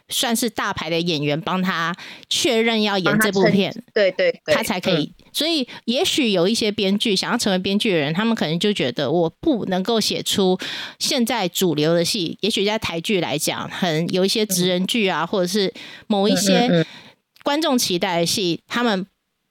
[0.09, 1.95] 算是大牌的演员帮他
[2.29, 5.11] 确认要演这部片，对对对，他才可以。
[5.31, 10.59] 所以，也许有一些编剧想要成为编剧的人，他们可能就觉得我不能够写出
[10.99, 12.37] 现在主流的戏。
[12.41, 15.73] 也许在台剧来讲，很有一些职人剧啊，或者是
[16.07, 16.85] 某一些嗯
[17.43, 19.07] 观众期待的戏，他们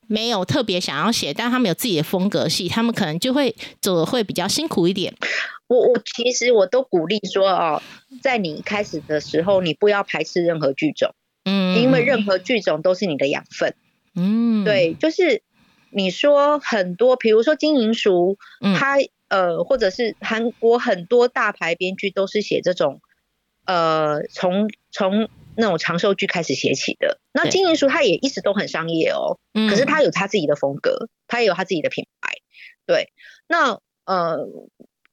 [0.06, 5.12] 没有特别想要写，但他们有自己的风格戏，他们可能就会走的会比较辛苦一点。
[5.72, 7.82] 我我其实我都鼓励说哦，
[8.20, 11.14] 在你开始的时候，你不要排斥任何剧种，
[11.44, 13.74] 嗯，因为任何剧种都是你的养分。
[14.14, 15.42] 嗯，对，就是
[15.90, 18.98] 你说很多，比如说金银淑，嗯他
[19.28, 23.00] 呃，或者是韩国很多大牌编剧都是写这种
[23.64, 27.18] 呃，从从那种长寿剧开始写起的。
[27.32, 32.34] 那金银淑他也一直都很商业哦，嗯，可是他有他自己的风格，他也有他自己的品牌。
[32.84, 33.10] 对，
[33.48, 34.46] 那呃，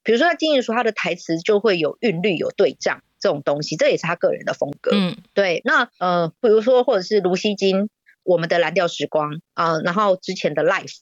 [0.10, 4.90] 比如说他金银淑，他的台词就会有韵律、有对仗这种东西，这也是他个人的风格。
[4.92, 7.92] 嗯对，那呃，比如说或者是卢锡金，
[8.24, 10.96] 我们的蓝调时光啊、呃然后之前的 Life，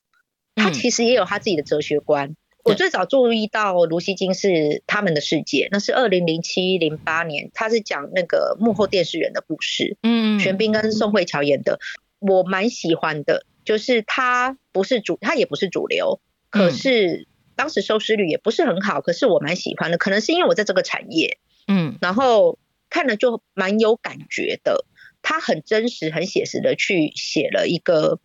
[0.55, 2.35] 他嗯其实也有他自己的哲学观。
[2.65, 4.47] 我最早注意到卢锡金是
[4.87, 11.79] 《他们的世界》，那是二零零七零八年，他是讲那个幕后电视人的故事，嗯，玄彬跟宋慧乔演的，
[12.19, 13.45] 我蛮喜欢的。
[13.63, 17.27] 就是他不是主，他也不是主流，可嗯是
[17.57, 22.57] 当时收视率也不是很好，可是我蛮喜欢的，可能是因为我在这个产业，嗯然后
[22.89, 24.85] 看了就蛮有感觉的。
[25.23, 28.19] 他很真实、很写实的去写了一个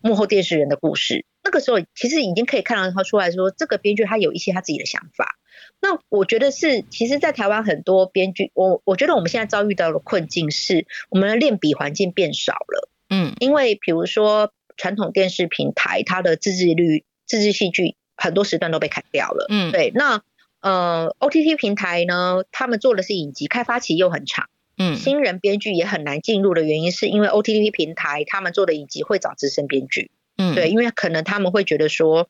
[0.00, 1.24] 幕后电视人的故事。
[1.42, 5.36] 那个时候其实已经可以看到他出来说，这个编剧他有一些他自己的想法。
[5.80, 12.88] 那我觉得是，其实，在台湾很多编剧，我我觉得我们现在遭遇到的困境是，我们的练笔环境变少了。
[13.10, 19.46] 嗯因为比如说传统电视平台，它的自制率、自制戏剧很多时段都被砍掉了。
[19.48, 20.22] 嗯，对，那
[20.60, 24.48] 呃，OTT 平台呢，他们做的是影集，开发期又很长，
[24.78, 32.28] 嗯新人编剧也很难进入的原因，是因为 OTT 平台他们做的影集会找资深编剧，嗯对，因为可能他们会觉得说，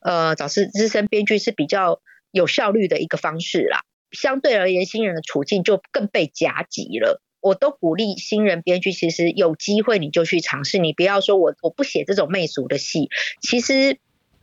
[0.00, 2.00] 呃，找资资深编剧是比较
[2.30, 3.82] 有效率的一个方式啦。
[4.10, 7.20] 相对而言，新人的处境就更被夹击了。
[7.40, 13.10] 我都鼓励新人编剧，其实有机会你就去尝试，你不要说我我不写这种媚俗的戏。
[13.40, 13.98] 其实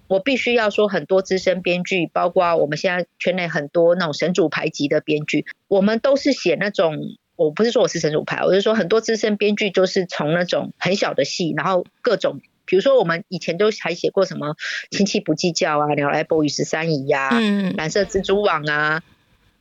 [0.08, 6.97] 我必须要说，很多资深编剧，包括我们现在圈内很多那种神主牌级的编剧，我们都是写那种。
[7.38, 14.56] 我不是说我是神主牌，我是说很多资深编剧就是从那种很小的戏，然后各种，比如说我们以前都还写过什么
[14.89, 19.03] 亲戚不计较啊，鸟来伯与十三姨呀、嗯蓝色蜘蛛网啊，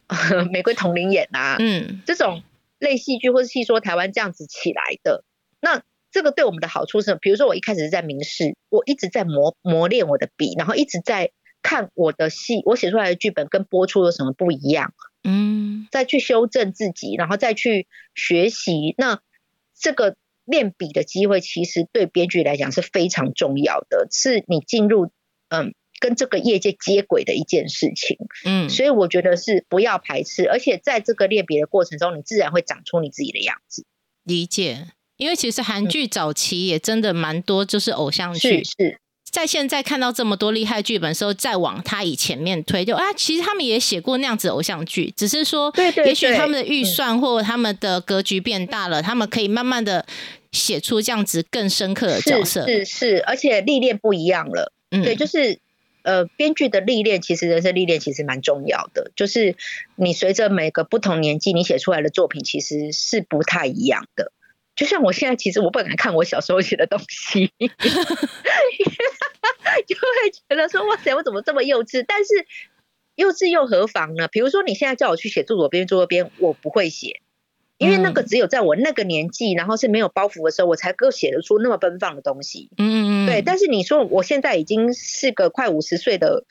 [0.52, 2.44] 玫瑰同林眼啊，嗯这种
[2.78, 5.24] 类戏剧或是戏说台湾这样子起来的，
[5.60, 5.82] 那
[6.14, 14.94] 这个对我们的好处是，比如说我一开始是在明示，我一直在磨磨练我的笔，然后一直在看我的戏，我写出来的剧本跟播出有什么不一样，
[15.24, 18.94] 嗯再去修正自己，然后再去学习。
[18.96, 19.22] 那
[19.76, 25.10] 这个练笔的机会，其实对编剧来讲是非常重要的，是你进入
[25.48, 28.18] 嗯跟这个业界接轨的一件事情。
[28.44, 33.84] 嗯，所以我觉得是不要排斥，而且在这个练笔的过程中，你自然会长出你自己的样子。
[34.22, 34.92] 理解。
[35.16, 38.98] 因为其实韩剧早期也真的蛮多，就是偶像剧是，是，
[39.30, 50.04] 在现在看到这么多厉害剧本的时候，再往他以前面推，就啊，其实他们也写过那样子偶像剧，只是说，对对，也许他们的预算或他们的格局变大了，他们可以慢慢的
[50.52, 55.58] 写出这样子更深刻的角色，是是，而且历练不一样了，嗯，对，就是
[56.02, 59.56] 呃，编剧的历练，其实人生历练其实蛮重要的，就是
[59.96, 64.32] 你随着每个不同年纪，你写出来的作品其实是不太一样的。
[64.76, 67.46] 就像我现在，其实我不敢看我小时候写的东西，
[69.86, 72.04] 就会觉得说哇塞，我怎么这么幼稚？
[72.06, 72.46] 但是
[73.14, 74.26] 幼稚又何妨呢？
[74.28, 77.20] 比如说你现在叫我去写著作编、著作编，我不会写，
[77.78, 82.70] 因为那个只有在我那个年纪，然后是没有包袱的时候，我才够写得出那么奔放的东西。
[82.76, 83.42] 嗯嗯对。
[83.42, 86.44] 但是你说我现在已经是个快五十岁的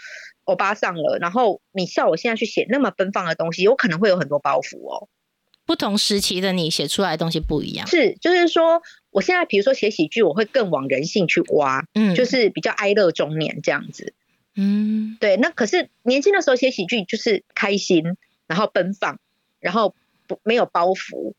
[0.45, 5.09] 欧巴桑了，然后你笑我现在去写那么奔放的东西，有可能会有很多包袱哦。
[5.65, 14.13] 不同时期的你写出来的东西不一样，是，就是说，我现在比如说写喜剧，我会更往人性去挖，嗯，就是比较哀乐中年这样子，
[14.55, 15.37] 嗯，对。
[15.37, 19.19] 那可是年轻的时候写喜剧就是开心，然后奔放，
[19.61, 19.95] 然后
[20.27, 21.33] 不没有包袱，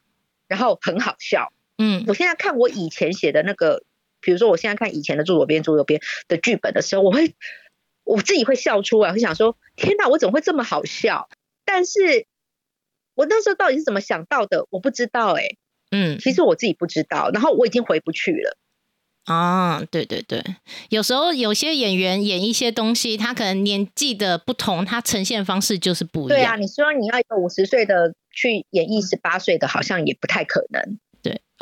[0.48, 2.04] 然后很好笑，嗯。
[2.06, 3.84] 我现在看我以前写的那个，
[4.22, 7.34] 比如说我现在看以前的著左边著右边的剧本的时候，我会
[8.04, 11.28] 我自己会笑出来，会想说，天哪，我怎么会这么好笑？
[11.66, 12.26] 但是。
[13.14, 14.66] 我那时候到底是怎么想到的？
[14.70, 15.44] 我不知道哎，
[15.90, 18.56] 嗯，其实我自己不知道，然后我已经回不去了。
[19.24, 20.44] 啊，对对对，
[20.90, 26.38] 有时候有些演员演一些东西，他可能年纪的不同，他呈现方式就是不一样。
[26.38, 30.98] 对啊，你说你要一个五十岁的去演一十八岁的，好像也不太可能。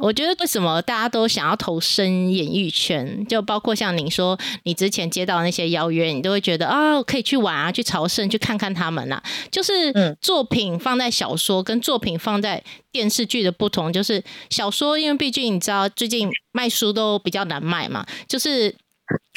[0.02, 9.22] 对，我觉得为什么大家都想要投身演艺圈，就包括像你说，你之前接到那些邀约，你都会觉得啊，可以去玩啊，去朝圣，去看看他们啊。
[9.50, 18.74] 就是作品放在小说跟作品放在电视剧的不同，就是小说，因为毕竟你知道最近卖书都比较难卖嘛，就是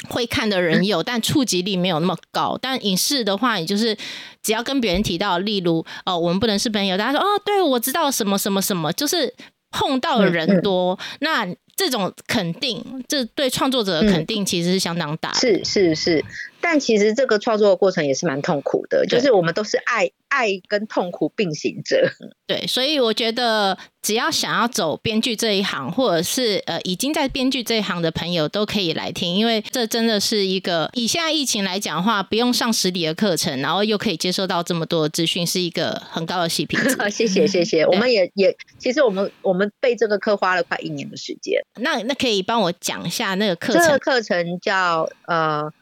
[0.08, 2.58] 会看的人有，但触及力没有那么高。
[2.60, 3.96] 但影视的话，你就是
[4.42, 9.32] 只要跟别人提到，例如哦，我们不能是朋友，大家说哦，对我知道什么什么什么，就是。
[9.76, 11.46] 碰到的人多，那
[11.76, 15.32] 这种肯定，这对创作者的肯定其实是相当大。
[15.34, 16.24] 是是是，
[16.60, 22.10] 但其实这个创作的过程也是蛮痛苦的，就是我们都是爱爱跟痛苦并行着。
[22.46, 36.96] 对，所以我觉得只要想要走编剧这一行，或者是呃已经在编剧这一行的朋友，都可以来听，因为这真的是一个以现在疫情来讲的话，不用上实体的课程，然后又可以接受到这么多的资讯，是一个很高的 CP 值。
[37.10, 41.60] 谢谢谢谢，我们也也其实我们我们备这个课花了快一年的时间。
[41.78, 43.82] 那那可以帮我讲一下那个课程？
[43.82, 45.72] 这个课程叫呃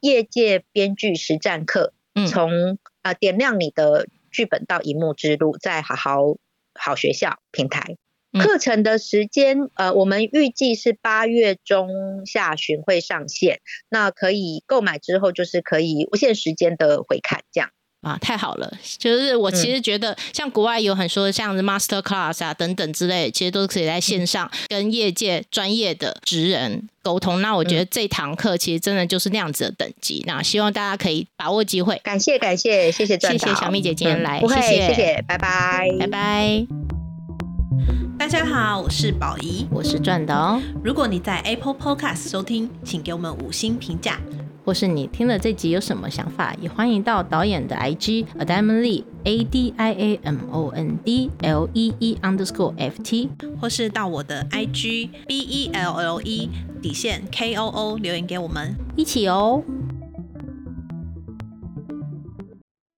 [0.00, 1.92] 业界编剧实战课，
[2.28, 6.36] 从啊点亮你的剧本到荧幕之路，在好好
[6.74, 7.96] 好学校平台
[8.32, 17.70] 课程的时间，呃，我们预计是八月中下旬会上线，那可以购买之后就是可以无限时间的回看这样。
[18.02, 18.72] 啊，太好了！
[18.98, 27.42] 就是我其实觉得，像国外有很多像 master class 啊等等之类，其实都可以在线上跟业界专业的职人沟通。
[27.42, 30.24] 那我觉得这堂课其实真的就是那样子的等级。
[30.26, 32.00] 那希望大家可以把握机会。
[32.02, 36.66] 感谢感谢谢谢谢谢小蜜姐今天来，谢谢谢谢，拜拜拜拜。
[38.18, 40.60] 大家好，我是宝仪，我是转的。
[40.82, 44.18] 如果你在 Apple Podcast 收听，请给我们五星评价。
[44.70, 52.72] 或是你听了这集有什么想法，也欢迎到导演的 IG Adamon Lee A D I A M O N D L E E underscore
[52.76, 53.28] F T，
[53.60, 56.48] 或是到我的 IG B E L L E
[56.80, 59.64] 底线 K O O 留言给我们，一起哦。